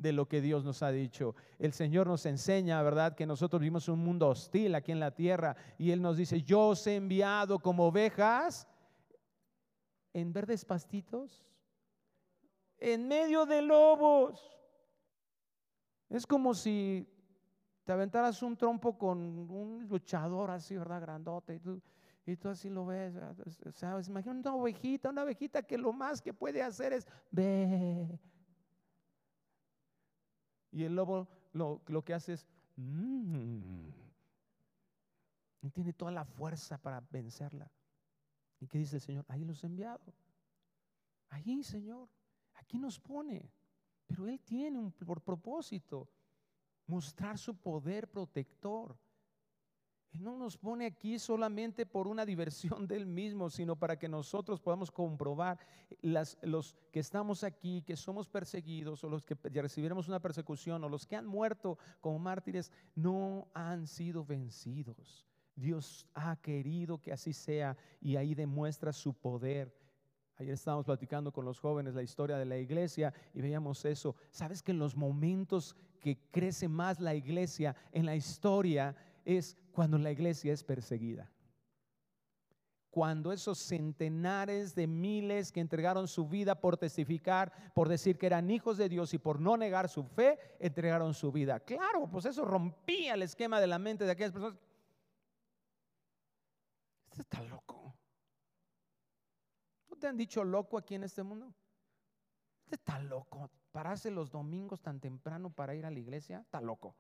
de 0.03 0.13
lo 0.13 0.27
que 0.27 0.41
Dios 0.41 0.65
nos 0.65 0.83
ha 0.83 0.91
dicho. 0.91 1.35
El 1.59 1.73
Señor 1.73 2.07
nos 2.07 2.27
enseña, 2.27 2.83
¿verdad?, 2.83 3.15
que 3.15 3.25
nosotros 3.25 3.61
vivimos 3.61 3.89
un 3.89 4.01
mundo 4.01 4.29
hostil 4.29 4.75
aquí 4.75 4.93
en 4.93 5.01
la 5.01 5.15
tierra 5.15 5.57
y 5.79 5.93
Él 5.93 6.03
nos 6.03 6.17
dice, 6.17 6.43
yo 6.43 6.69
os 6.69 6.87
he 6.87 6.97
enviado 6.97 7.59
como 7.61 7.87
ovejas 7.87 8.67
en 10.13 10.33
verdes 10.33 10.65
pastitos, 10.65 11.47
en 12.79 13.09
medio 13.09 13.47
de 13.47 13.63
lobos. 13.63 14.45
Es 16.11 16.27
como 16.27 16.53
si 16.53 17.09
te 17.85 17.93
aventaras 17.93 18.43
un 18.43 18.57
trompo 18.57 18.99
con 18.99 19.19
un 19.51 19.87
luchador 19.89 20.51
así, 20.51 20.77
¿verdad? 20.77 21.01
Grandote. 21.01 21.55
Y 21.55 21.61
tú, 21.61 21.81
y 22.27 22.37
tú 22.37 22.49
así 22.49 22.69
lo 22.69 22.87
ves. 22.87 23.15
¿sabes? 23.73 24.09
Imagina 24.09 24.35
una 24.35 24.55
ovejita, 24.55 25.11
una 25.11 25.23
ovejita 25.23 25.63
que 25.63 25.79
lo 25.79 25.93
más 25.93 26.21
que 26.21 26.35
puede 26.35 26.63
hacer 26.63 26.93
es 26.93 27.07
ve. 27.31 28.19
Y 30.73 30.85
el 30.85 30.97
lobo 30.97 31.29
lo, 31.53 31.83
lo 31.87 32.03
que 32.03 32.15
hace 32.15 32.33
es, 32.33 32.47
mmm, 32.77 33.91
y 35.63 35.71
tiene 35.71 35.93
toda 35.93 36.11
la 36.11 36.25
fuerza 36.25 36.77
para 36.77 37.01
vencerla. 37.11 37.71
¿Y 38.59 38.67
qué 38.67 38.79
dice 38.79 38.97
el 38.97 39.03
Señor? 39.03 39.25
Ahí 39.29 39.45
los 39.45 39.63
he 39.63 39.67
enviado. 39.67 40.13
Ahí, 41.29 41.63
Señor. 41.63 42.09
Aquí 42.55 42.79
nos 42.79 42.99
pone. 42.99 43.51
Pero 44.07 44.27
Él 44.27 44.41
tiene 44.41 44.79
un 44.79 44.93
por 44.93 45.21
propósito 45.21 46.09
mostrar 46.87 47.39
su 47.39 47.55
poder 47.55 48.11
protector. 48.11 48.97
No 50.13 50.37
nos 50.37 50.59
pone 50.59 50.85
aquí 50.85 51.19
solamente 51.19 51.87
por 51.87 52.07
una 52.07 52.27
diversión 52.27 52.87
del 52.89 53.07
mismo, 53.07 53.49
sino 53.49 53.77
para 53.77 53.99
que 53.99 54.09
nosotros 54.09 54.61
podamos 54.61 54.91
comprobar 54.91 55.59
los 56.03 56.77
que 56.91 57.01
estamos 57.01 57.45
aquí, 57.45 57.83
que 57.83 57.97
somos 57.97 58.29
perseguidos 58.29 59.03
o 59.05 59.09
los 59.09 59.25
que 59.25 59.37
recibiremos 59.61 60.09
una 60.09 60.21
persecución 60.21 60.85
o 60.85 60.89
los 60.89 61.07
que 61.07 61.17
han 61.17 61.27
muerto 61.27 61.79
como 62.01 62.19
mártires, 62.19 62.71
no 62.95 63.49
han 63.55 63.87
sido 63.87 64.25
vencidos. 64.25 65.27
Dios 65.55 66.07
ha 66.15 66.37
querido 66.37 66.99
que 66.99 67.13
así 67.13 67.33
sea 67.33 67.77
y 68.01 68.17
ahí 68.17 68.35
demuestra 68.35 68.93
su 68.93 69.15
poder. 69.15 69.75
Ayer 70.37 70.55
estábamos 70.55 70.87
platicando 70.87 71.33
con 71.33 71.45
los 71.45 71.61
jóvenes 71.61 71.95
la 71.95 72.03
historia 72.03 72.37
de 72.37 72.47
la 72.47 72.57
iglesia 72.57 73.13
y 73.35 73.41
veíamos 73.41 73.85
eso. 73.85 74.17
¿Sabes 74.31 74.63
que 74.63 74.73
en 74.73 74.79
los 74.79 74.97
momentos 74.97 75.77
que 76.01 76.19
crece 76.31 76.69
más 76.69 77.01
la 77.01 77.15
iglesia 77.15 77.77
en 77.93 78.07
la 78.07 78.17
historia 78.17 78.97
es 79.25 79.57
cuando 79.73 79.99
la 79.99 80.11
iglesia 80.11 80.53
es 80.53 80.65
perseguida? 80.65 81.31
Cuando 82.91 83.33
esos 83.33 83.59
centenares 83.59 84.75
de 84.75 84.87
miles 84.87 85.51
que 85.51 85.61
entregaron 85.61 86.07
su 86.09 86.29
vida 86.29 86.61
por 86.61 86.77
testificar, 86.77 87.73
por 87.75 87.89
decir 87.89 88.19
que 88.19 88.27
eran 88.27 88.51
hijos 88.51 88.77
de 88.77 88.89
Dios 88.89 89.15
y 89.15 89.19
por 89.19 89.41
no 89.41 89.57
negar 89.57 89.89
su 89.89 90.05
fe, 90.05 90.39
entregaron 90.61 91.15
su 91.15 91.33
vida. 91.33 91.61
Claro, 91.61 92.09
pues 92.11 92.27
eso 92.27 92.45
rompía 92.45 93.15
el 93.15 93.23
esquema 93.23 93.61
de 93.61 93.67
la 93.67 93.79
mente 93.79 94.05
de 94.05 94.13
aquellas 94.13 94.33
personas. 94.33 94.59
Este 97.11 97.23
está 97.23 97.43
loco 97.43 97.73
te 100.03 100.09
han 100.09 100.17
dicho 100.17 100.43
loco 100.43 100.77
aquí 100.77 100.97
en 100.97 101.05
este 101.05 101.23
mundo? 101.23 101.55
Usted 102.65 102.77
está 102.77 102.99
loco. 102.99 103.49
Pararse 103.71 104.11
los 104.11 104.33
domingos 104.33 104.83
tan 104.83 104.99
temprano 104.99 105.49
para 105.49 105.77
ir 105.77 105.87
a 105.87 105.93
la 105.93 105.99
iglesia, 106.01 106.41
está 106.41 106.61
loco. 106.61 106.97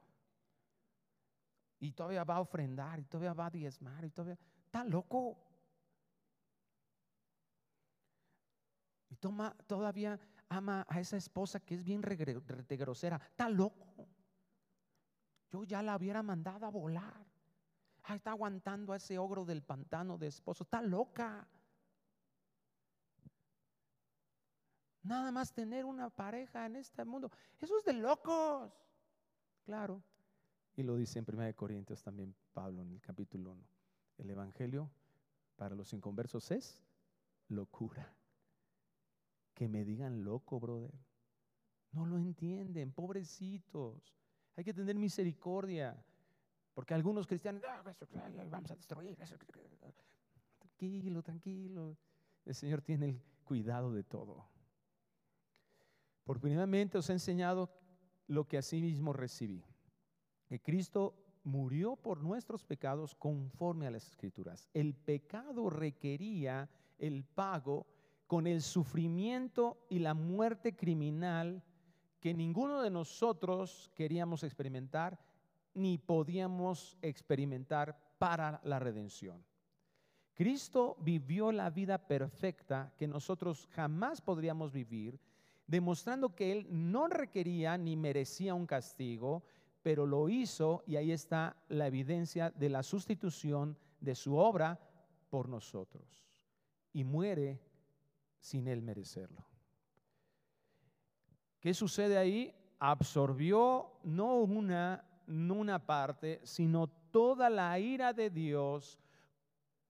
Y 1.82 1.90
todavía 1.90 2.22
va 2.22 2.36
a 2.36 2.40
ofrendar, 2.40 3.00
y 3.00 3.04
todavía 3.06 3.34
va 3.34 3.46
a 3.46 3.50
diezmar, 3.50 4.04
y 4.04 4.10
todavía 4.10 4.38
está 4.66 4.84
loco. 4.84 5.36
Y 9.08 9.16
toma, 9.16 9.52
todavía 9.66 10.16
ama 10.48 10.86
a 10.88 11.00
esa 11.00 11.16
esposa 11.16 11.58
que 11.58 11.74
es 11.74 11.82
bien 11.82 12.00
grosera, 12.00 13.16
está 13.16 13.48
loco. 13.48 14.06
Yo 15.50 15.64
ya 15.64 15.82
la 15.82 15.96
hubiera 15.96 16.22
mandado 16.22 16.66
a 16.66 16.70
volar. 16.70 17.26
Ah, 18.04 18.14
está 18.14 18.30
aguantando 18.30 18.92
a 18.92 18.96
ese 18.96 19.18
ogro 19.18 19.44
del 19.44 19.64
pantano 19.64 20.16
de 20.16 20.28
esposo, 20.28 20.62
está 20.62 20.80
loca. 20.82 21.48
Nada 25.02 25.32
más 25.32 25.52
tener 25.52 25.84
una 25.84 26.10
pareja 26.10 26.64
en 26.64 26.76
este 26.76 27.04
mundo. 27.04 27.28
Eso 27.60 27.76
es 27.76 27.84
de 27.84 27.94
locos. 27.94 28.72
Claro. 29.64 30.00
Y 30.74 30.82
lo 30.82 30.96
dice 30.96 31.18
en 31.18 31.26
1 31.28 31.54
Corintios 31.54 32.02
también 32.02 32.34
Pablo 32.52 32.82
en 32.82 32.92
el 32.92 33.00
capítulo 33.00 33.52
1. 33.52 33.62
El 34.18 34.30
Evangelio 34.30 34.90
para 35.56 35.74
los 35.74 35.92
inconversos 35.92 36.50
es 36.50 36.82
locura. 37.48 38.14
Que 39.54 39.68
me 39.68 39.84
digan 39.84 40.24
loco, 40.24 40.58
brother. 40.58 40.94
No 41.92 42.06
lo 42.06 42.18
entienden, 42.18 42.92
pobrecitos. 42.92 44.16
Hay 44.56 44.64
que 44.64 44.72
tener 44.72 44.96
misericordia. 44.96 46.02
Porque 46.74 46.94
algunos 46.94 47.26
cristianos, 47.26 47.62
ah, 47.68 47.82
vamos 48.50 48.70
a 48.70 48.74
destruir. 48.74 49.16
Tranquilo, 50.58 51.22
tranquilo. 51.22 51.98
El 52.46 52.54
Señor 52.54 52.80
tiene 52.80 53.10
el 53.10 53.22
cuidado 53.44 53.92
de 53.92 54.04
todo. 54.04 54.48
Por 56.24 56.40
primeramente 56.40 56.98
os 56.98 57.10
he 57.10 57.12
enseñado 57.12 57.70
lo 58.26 58.46
que 58.46 58.60
mismo 58.72 59.12
recibí, 59.12 59.64
que 60.52 60.60
Cristo 60.60 61.14
murió 61.44 61.96
por 61.96 62.22
nuestros 62.22 62.62
pecados 62.62 63.14
conforme 63.14 63.86
a 63.86 63.90
las 63.90 64.06
escrituras. 64.06 64.68
El 64.74 64.92
pecado 64.92 65.70
requería 65.70 66.68
el 66.98 67.24
pago 67.24 67.86
con 68.26 68.46
el 68.46 68.60
sufrimiento 68.60 69.86
y 69.88 70.00
la 70.00 70.12
muerte 70.12 70.76
criminal 70.76 71.62
que 72.20 72.34
ninguno 72.34 72.82
de 72.82 72.90
nosotros 72.90 73.90
queríamos 73.94 74.44
experimentar 74.44 75.18
ni 75.72 75.96
podíamos 75.96 76.98
experimentar 77.00 77.98
para 78.18 78.60
la 78.62 78.78
redención. 78.78 79.42
Cristo 80.34 80.98
vivió 81.00 81.50
la 81.50 81.70
vida 81.70 81.96
perfecta 81.96 82.92
que 82.98 83.08
nosotros 83.08 83.70
jamás 83.72 84.20
podríamos 84.20 84.70
vivir 84.70 85.18
demostrando 85.66 86.34
que 86.34 86.52
él 86.52 86.66
no 86.68 87.06
requería 87.06 87.78
ni 87.78 87.96
merecía 87.96 88.52
un 88.52 88.66
castigo, 88.66 89.42
pero 89.82 90.06
lo 90.06 90.28
hizo 90.28 90.82
y 90.86 90.96
ahí 90.96 91.12
está 91.12 91.56
la 91.68 91.86
evidencia 91.86 92.50
de 92.50 92.68
la 92.68 92.82
sustitución 92.82 93.76
de 94.00 94.14
su 94.14 94.36
obra 94.36 94.78
por 95.28 95.48
nosotros. 95.48 96.24
Y 96.92 97.04
muere 97.04 97.60
sin 98.38 98.68
él 98.68 98.82
merecerlo. 98.82 99.44
¿Qué 101.60 101.74
sucede 101.74 102.18
ahí? 102.18 102.54
Absorbió 102.78 104.00
no 104.02 104.36
una, 104.40 105.04
no 105.26 105.54
una 105.54 105.84
parte, 105.84 106.40
sino 106.44 106.88
toda 106.88 107.48
la 107.48 107.78
ira 107.78 108.12
de 108.12 108.30
Dios 108.30 108.98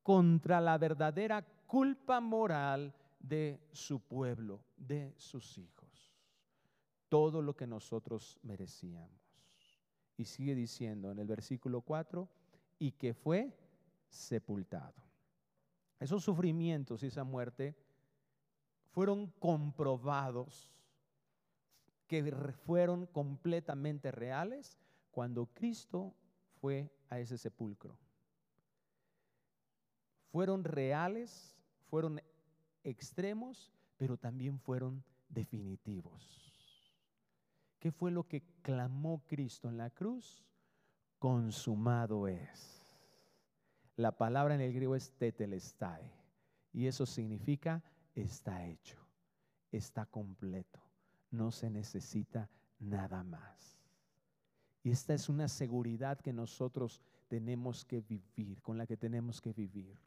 contra 0.02 0.61
la 0.61 0.76
verdadera 0.78 1.42
culpa 1.66 2.20
moral 2.20 2.94
de 3.18 3.68
su 3.72 4.00
pueblo, 4.00 4.64
de 4.76 5.14
sus 5.16 5.57
hijos. 5.59 6.12
Todo 7.09 7.40
lo 7.40 7.57
que 7.57 7.66
nosotros 7.66 8.38
merecíamos. 8.42 9.22
Y 10.23 10.25
sigue 10.25 10.55
diciendo 10.55 11.11
en 11.11 11.19
el 11.19 11.27
versículo 11.27 11.81
4, 11.81 12.29
y 12.79 12.93
que 12.93 13.13
fue 13.13 13.53
sepultado. 14.09 14.95
Esos 15.99 16.23
sufrimientos 16.23 17.03
y 17.03 17.09
esa 17.09 17.25
muerte 17.25 17.75
fueron 18.93 19.33
comprobados, 19.41 20.71
que 22.07 22.23
fueron 22.65 23.07
completamente 23.07 24.13
reales 24.13 24.79
cuando 25.11 25.47
Cristo 25.47 26.15
fue 26.61 26.89
a 27.11 27.19
ese 27.19 27.37
sepulcro. 27.37 27.99
Fueron 30.31 30.63
reales, 30.63 31.57
fueron 31.91 32.23
extremos, 32.85 33.73
pero 33.97 34.17
también 34.17 34.61
fueron 34.61 35.03
definitivos. 35.29 36.52
¿Qué 37.83 37.90
fue 37.90 38.12
lo 38.12 38.29
que 38.29 38.45
clamó 38.62 39.25
Cristo 39.27 39.68
en 39.68 39.77
la 39.77 39.90
cruz? 39.90 40.47
Consumado 41.18 42.29
es. 42.29 42.87
La 43.97 44.16
palabra 44.16 44.55
en 44.55 44.61
el 44.61 44.73
griego 44.73 44.95
es 44.95 45.11
tetelestai 45.18 46.09
y 46.73 46.87
eso 46.87 47.07
significa 47.07 47.83
está 48.14 48.64
hecho, 48.66 49.05
está 49.73 50.07
completo, 50.07 50.81
no 51.33 51.51
se 51.51 51.71
necesita 51.71 52.49
nada 52.79 53.25
más. 53.25 53.81
Y 54.85 54.92
esta 54.92 55.12
es 55.12 55.29
una 55.29 55.49
seguridad 55.49 56.21
que 56.21 56.33
nosotros 56.33 57.01
tenemos 57.27 57.85
que 57.85 58.01
vivir, 58.01 58.62
con 58.62 58.79
la 58.79 58.87
que 58.87 58.97
tenemos 58.97 59.40
que 59.40 59.53
vivir. 59.53 59.99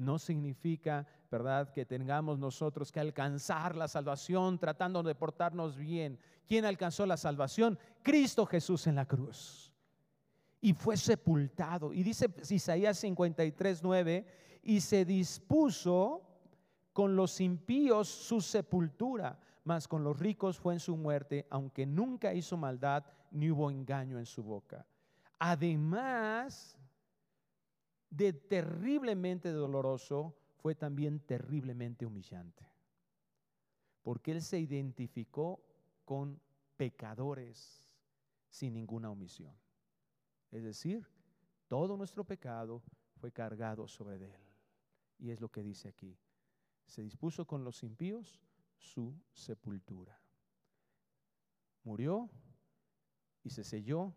No 0.00 0.18
significa, 0.18 1.06
¿verdad?, 1.30 1.74
que 1.74 1.84
tengamos 1.84 2.38
nosotros 2.38 2.90
que 2.90 3.00
alcanzar 3.00 3.76
la 3.76 3.86
salvación 3.86 4.58
tratando 4.58 5.02
de 5.02 5.14
portarnos 5.14 5.76
bien. 5.76 6.18
¿Quién 6.46 6.64
alcanzó 6.64 7.04
la 7.04 7.18
salvación? 7.18 7.78
Cristo 8.02 8.46
Jesús 8.46 8.86
en 8.86 8.94
la 8.94 9.04
cruz. 9.04 9.74
Y 10.62 10.72
fue 10.72 10.96
sepultado. 10.96 11.92
Y 11.92 12.02
dice 12.02 12.34
Isaías 12.48 12.98
53, 12.98 13.82
9, 13.82 14.26
y 14.62 14.80
se 14.80 15.04
dispuso 15.04 16.22
con 16.94 17.14
los 17.14 17.38
impíos 17.38 18.08
su 18.08 18.40
sepultura, 18.40 19.38
mas 19.64 19.86
con 19.86 20.02
los 20.02 20.18
ricos 20.18 20.58
fue 20.58 20.72
en 20.72 20.80
su 20.80 20.96
muerte, 20.96 21.46
aunque 21.50 21.84
nunca 21.84 22.32
hizo 22.32 22.56
maldad 22.56 23.04
ni 23.30 23.50
hubo 23.50 23.70
engaño 23.70 24.18
en 24.18 24.24
su 24.24 24.42
boca. 24.42 24.86
Además, 25.38 26.78
de 28.10 28.32
terriblemente 28.32 29.50
doloroso, 29.50 30.36
fue 30.56 30.74
también 30.74 31.20
terriblemente 31.20 32.04
humillante. 32.04 32.68
Porque 34.02 34.32
Él 34.32 34.42
se 34.42 34.58
identificó 34.58 35.62
con 36.04 36.40
pecadores 36.76 37.86
sin 38.48 38.74
ninguna 38.74 39.10
omisión. 39.10 39.54
Es 40.50 40.64
decir, 40.64 41.06
todo 41.68 41.96
nuestro 41.96 42.24
pecado 42.24 42.82
fue 43.16 43.30
cargado 43.30 43.86
sobre 43.86 44.16
Él. 44.16 44.40
Y 45.18 45.30
es 45.30 45.40
lo 45.40 45.50
que 45.50 45.62
dice 45.62 45.88
aquí. 45.88 46.18
Se 46.86 47.02
dispuso 47.02 47.46
con 47.46 47.62
los 47.62 47.82
impíos 47.82 48.40
su 48.76 49.14
sepultura. 49.32 50.20
Murió 51.84 52.28
y 53.44 53.50
se 53.50 53.62
selló 53.62 54.14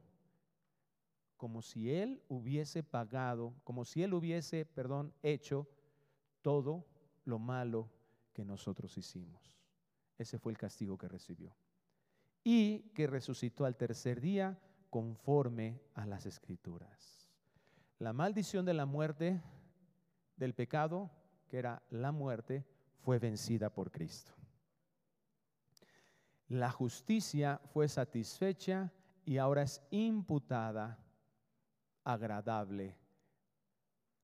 como 1.37 1.61
si 1.61 1.91
él 1.91 2.21
hubiese 2.27 2.83
pagado, 2.83 3.53
como 3.63 3.85
si 3.85 4.03
él 4.03 4.13
hubiese, 4.13 4.65
perdón, 4.65 5.13
hecho 5.21 5.67
todo 6.41 6.85
lo 7.25 7.39
malo 7.39 7.89
que 8.33 8.45
nosotros 8.45 8.97
hicimos. 8.97 9.53
Ese 10.17 10.37
fue 10.39 10.51
el 10.51 10.57
castigo 10.57 10.97
que 10.97 11.07
recibió. 11.07 11.55
Y 12.43 12.89
que 12.93 13.07
resucitó 13.07 13.65
al 13.65 13.77
tercer 13.77 14.21
día 14.21 14.59
conforme 14.89 15.81
a 15.95 16.05
las 16.05 16.25
escrituras. 16.25 17.29
La 17.99 18.13
maldición 18.13 18.65
de 18.65 18.73
la 18.73 18.85
muerte, 18.85 19.41
del 20.35 20.53
pecado, 20.53 21.09
que 21.47 21.57
era 21.57 21.81
la 21.89 22.11
muerte, 22.11 22.65
fue 22.99 23.19
vencida 23.19 23.69
por 23.69 23.91
Cristo. 23.91 24.33
La 26.49 26.69
justicia 26.69 27.59
fue 27.73 27.87
satisfecha 27.87 28.91
y 29.25 29.37
ahora 29.37 29.63
es 29.63 29.81
imputada 29.89 31.02
agradable 32.03 32.97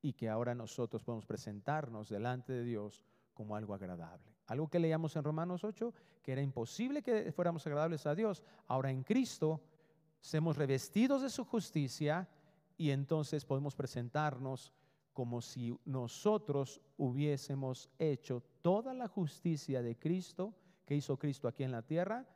y 0.02 0.12
que 0.12 0.28
ahora 0.28 0.54
nosotros 0.54 1.02
podemos 1.02 1.26
presentarnos 1.26 2.08
delante 2.08 2.52
de 2.52 2.64
Dios 2.64 3.04
como 3.34 3.56
algo 3.56 3.74
agradable. 3.74 4.34
Algo 4.46 4.68
que 4.68 4.78
leíamos 4.78 5.14
en 5.16 5.24
Romanos 5.24 5.64
8, 5.64 5.94
que 6.22 6.32
era 6.32 6.42
imposible 6.42 7.02
que 7.02 7.32
fuéramos 7.32 7.66
agradables 7.66 8.06
a 8.06 8.14
Dios. 8.14 8.42
Ahora 8.66 8.90
en 8.90 9.02
Cristo 9.02 9.60
somos 10.20 10.56
revestidos 10.56 11.22
de 11.22 11.30
su 11.30 11.44
justicia 11.44 12.28
y 12.76 12.90
entonces 12.90 13.44
podemos 13.44 13.74
presentarnos 13.74 14.72
como 15.12 15.40
si 15.40 15.78
nosotros 15.84 16.80
hubiésemos 16.96 17.90
hecho 17.98 18.42
toda 18.62 18.94
la 18.94 19.08
justicia 19.08 19.82
de 19.82 19.98
Cristo 19.98 20.54
que 20.86 20.96
hizo 20.96 21.18
Cristo 21.18 21.46
aquí 21.46 21.62
en 21.62 21.72
la 21.72 21.82
tierra. 21.82 22.26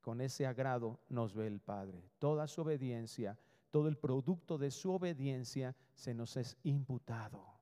Con 0.00 0.20
ese 0.20 0.46
agrado 0.46 1.00
nos 1.08 1.34
ve 1.34 1.46
el 1.46 1.60
Padre. 1.60 2.02
Toda 2.18 2.46
su 2.46 2.62
obediencia 2.62 3.38
todo 3.70 3.88
el 3.88 3.96
producto 3.96 4.58
de 4.58 4.70
su 4.70 4.92
obediencia 4.92 5.76
se 5.94 6.14
nos 6.14 6.36
es 6.36 6.56
imputado. 6.62 7.60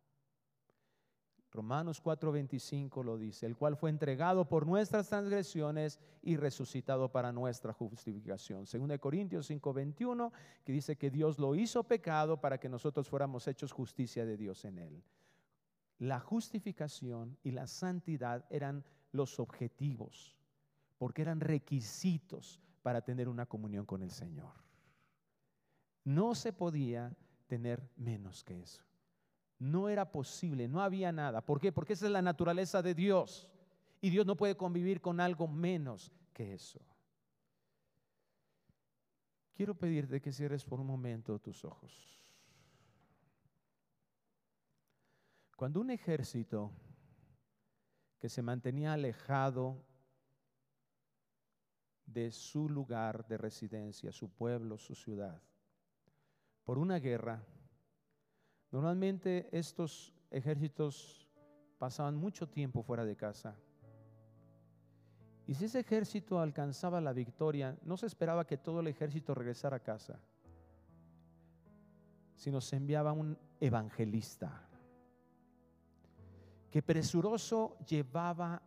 Romanos 1.50 2.02
4:25 2.02 3.02
lo 3.02 3.16
dice, 3.16 3.46
el 3.46 3.56
cual 3.56 3.76
fue 3.76 3.90
entregado 3.90 4.48
por 4.48 4.66
nuestras 4.66 5.08
transgresiones 5.08 5.98
y 6.22 6.36
resucitado 6.36 7.10
para 7.10 7.32
nuestra 7.32 7.72
justificación. 7.72 8.66
Según 8.66 8.88
de 8.88 8.98
Corintios 8.98 9.46
5:21, 9.50 10.32
que 10.64 10.72
dice 10.72 10.96
que 10.96 11.10
Dios 11.10 11.38
lo 11.38 11.54
hizo 11.54 11.84
pecado 11.84 12.40
para 12.40 12.58
que 12.58 12.68
nosotros 12.68 13.08
fuéramos 13.08 13.48
hechos 13.48 13.72
justicia 13.72 14.26
de 14.26 14.36
Dios 14.36 14.64
en 14.64 14.78
él. 14.78 15.02
La 15.98 16.20
justificación 16.20 17.38
y 17.42 17.52
la 17.52 17.66
santidad 17.66 18.44
eran 18.50 18.84
los 19.10 19.40
objetivos, 19.40 20.36
porque 20.98 21.22
eran 21.22 21.40
requisitos 21.40 22.60
para 22.82 23.00
tener 23.00 23.28
una 23.28 23.46
comunión 23.46 23.86
con 23.86 24.02
el 24.02 24.10
Señor. 24.10 24.67
No 26.08 26.34
se 26.34 26.54
podía 26.54 27.14
tener 27.48 27.86
menos 27.94 28.42
que 28.42 28.62
eso. 28.62 28.82
No 29.58 29.90
era 29.90 30.10
posible, 30.10 30.66
no 30.66 30.80
había 30.80 31.12
nada. 31.12 31.44
¿Por 31.44 31.60
qué? 31.60 31.70
Porque 31.70 31.92
esa 31.92 32.06
es 32.06 32.12
la 32.12 32.22
naturaleza 32.22 32.80
de 32.80 32.94
Dios. 32.94 33.46
Y 34.00 34.08
Dios 34.08 34.24
no 34.24 34.34
puede 34.34 34.56
convivir 34.56 35.02
con 35.02 35.20
algo 35.20 35.46
menos 35.46 36.10
que 36.32 36.54
eso. 36.54 36.80
Quiero 39.52 39.74
pedirte 39.74 40.18
que 40.22 40.32
cierres 40.32 40.64
por 40.64 40.80
un 40.80 40.86
momento 40.86 41.38
tus 41.40 41.62
ojos. 41.62 42.24
Cuando 45.56 45.78
un 45.78 45.90
ejército 45.90 46.72
que 48.18 48.30
se 48.30 48.40
mantenía 48.40 48.94
alejado 48.94 49.84
de 52.06 52.32
su 52.32 52.66
lugar 52.66 53.28
de 53.28 53.36
residencia, 53.36 54.10
su 54.10 54.30
pueblo, 54.30 54.78
su 54.78 54.94
ciudad, 54.94 55.42
por 56.68 56.76
una 56.76 56.98
guerra, 56.98 57.42
normalmente 58.70 59.48
estos 59.52 60.12
ejércitos 60.30 61.26
pasaban 61.78 62.14
mucho 62.14 62.46
tiempo 62.46 62.82
fuera 62.82 63.06
de 63.06 63.16
casa. 63.16 63.56
Y 65.46 65.54
si 65.54 65.64
ese 65.64 65.80
ejército 65.80 66.38
alcanzaba 66.38 67.00
la 67.00 67.14
victoria, 67.14 67.74
no 67.84 67.96
se 67.96 68.04
esperaba 68.04 68.46
que 68.46 68.58
todo 68.58 68.80
el 68.80 68.88
ejército 68.88 69.34
regresara 69.34 69.78
a 69.78 69.82
casa, 69.82 70.20
sino 72.36 72.60
se 72.60 72.76
enviaba 72.76 73.12
un 73.12 73.38
evangelista 73.60 74.68
que 76.70 76.82
presuroso 76.82 77.78
llevaba 77.86 78.60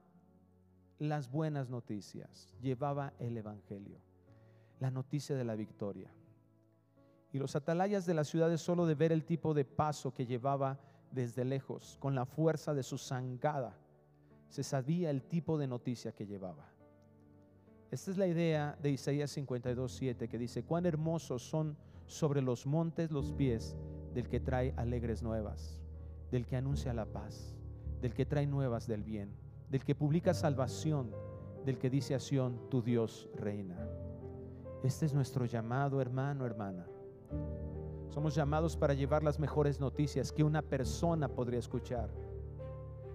las 0.97 1.29
buenas 1.29 1.69
noticias, 1.69 2.51
llevaba 2.63 3.13
el 3.19 3.37
evangelio, 3.37 3.99
la 4.79 4.89
noticia 4.89 5.35
de 5.35 5.43
la 5.43 5.55
victoria. 5.55 6.11
Y 7.31 7.39
los 7.39 7.55
atalayas 7.55 8.05
de 8.05 8.13
las 8.13 8.27
ciudades 8.27 8.61
solo 8.61 8.85
de 8.85 8.95
ver 8.95 9.11
el 9.11 9.23
tipo 9.23 9.53
de 9.53 9.65
paso 9.65 10.13
que 10.13 10.25
llevaba 10.25 10.79
desde 11.11 11.45
lejos, 11.45 11.97
con 11.99 12.15
la 12.15 12.25
fuerza 12.25 12.73
de 12.73 12.83
su 12.83 12.97
zangada, 12.97 13.77
se 14.49 14.63
sabía 14.63 15.09
el 15.09 15.23
tipo 15.23 15.57
de 15.57 15.67
noticia 15.67 16.11
que 16.11 16.25
llevaba. 16.25 16.67
Esta 17.89 18.11
es 18.11 18.17
la 18.17 18.27
idea 18.27 18.77
de 18.81 18.91
Isaías 18.91 19.31
52, 19.31 19.91
7, 19.91 20.27
que 20.27 20.37
dice, 20.37 20.63
cuán 20.63 20.85
hermosos 20.85 21.43
son 21.43 21.77
sobre 22.05 22.41
los 22.41 22.65
montes 22.65 23.11
los 23.11 23.31
pies 23.33 23.75
del 24.13 24.27
que 24.27 24.39
trae 24.39 24.73
alegres 24.77 25.23
nuevas, 25.23 25.79
del 26.31 26.45
que 26.45 26.57
anuncia 26.57 26.93
la 26.93 27.05
paz, 27.05 27.57
del 28.01 28.13
que 28.13 28.25
trae 28.25 28.47
nuevas 28.47 28.87
del 28.87 29.03
bien, 29.03 29.33
del 29.69 29.83
que 29.83 29.95
publica 29.95 30.33
salvación, 30.33 31.11
del 31.65 31.77
que 31.77 31.89
dice 31.89 32.15
a 32.15 32.19
Sión, 32.19 32.69
tu 32.69 32.81
Dios 32.81 33.29
reina. 33.35 33.77
Este 34.83 35.05
es 35.05 35.13
nuestro 35.13 35.45
llamado, 35.45 36.01
hermano, 36.01 36.45
hermana. 36.45 36.85
Somos 38.09 38.35
llamados 38.35 38.75
para 38.75 38.93
llevar 38.93 39.23
las 39.23 39.39
mejores 39.39 39.79
noticias 39.79 40.31
que 40.31 40.43
una 40.43 40.61
persona 40.61 41.29
podría 41.29 41.59
escuchar. 41.59 42.09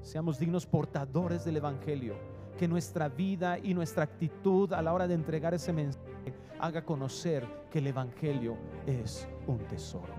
Seamos 0.00 0.38
dignos 0.38 0.66
portadores 0.66 1.44
del 1.44 1.58
Evangelio. 1.58 2.14
Que 2.58 2.66
nuestra 2.66 3.10
vida 3.10 3.58
y 3.58 3.74
nuestra 3.74 4.04
actitud 4.04 4.72
a 4.72 4.80
la 4.80 4.94
hora 4.94 5.06
de 5.06 5.14
entregar 5.14 5.52
ese 5.52 5.74
mensaje 5.74 6.32
haga 6.58 6.82
conocer 6.84 7.46
que 7.70 7.80
el 7.80 7.88
Evangelio 7.88 8.56
es 8.86 9.28
un 9.46 9.58
tesoro. 9.58 10.15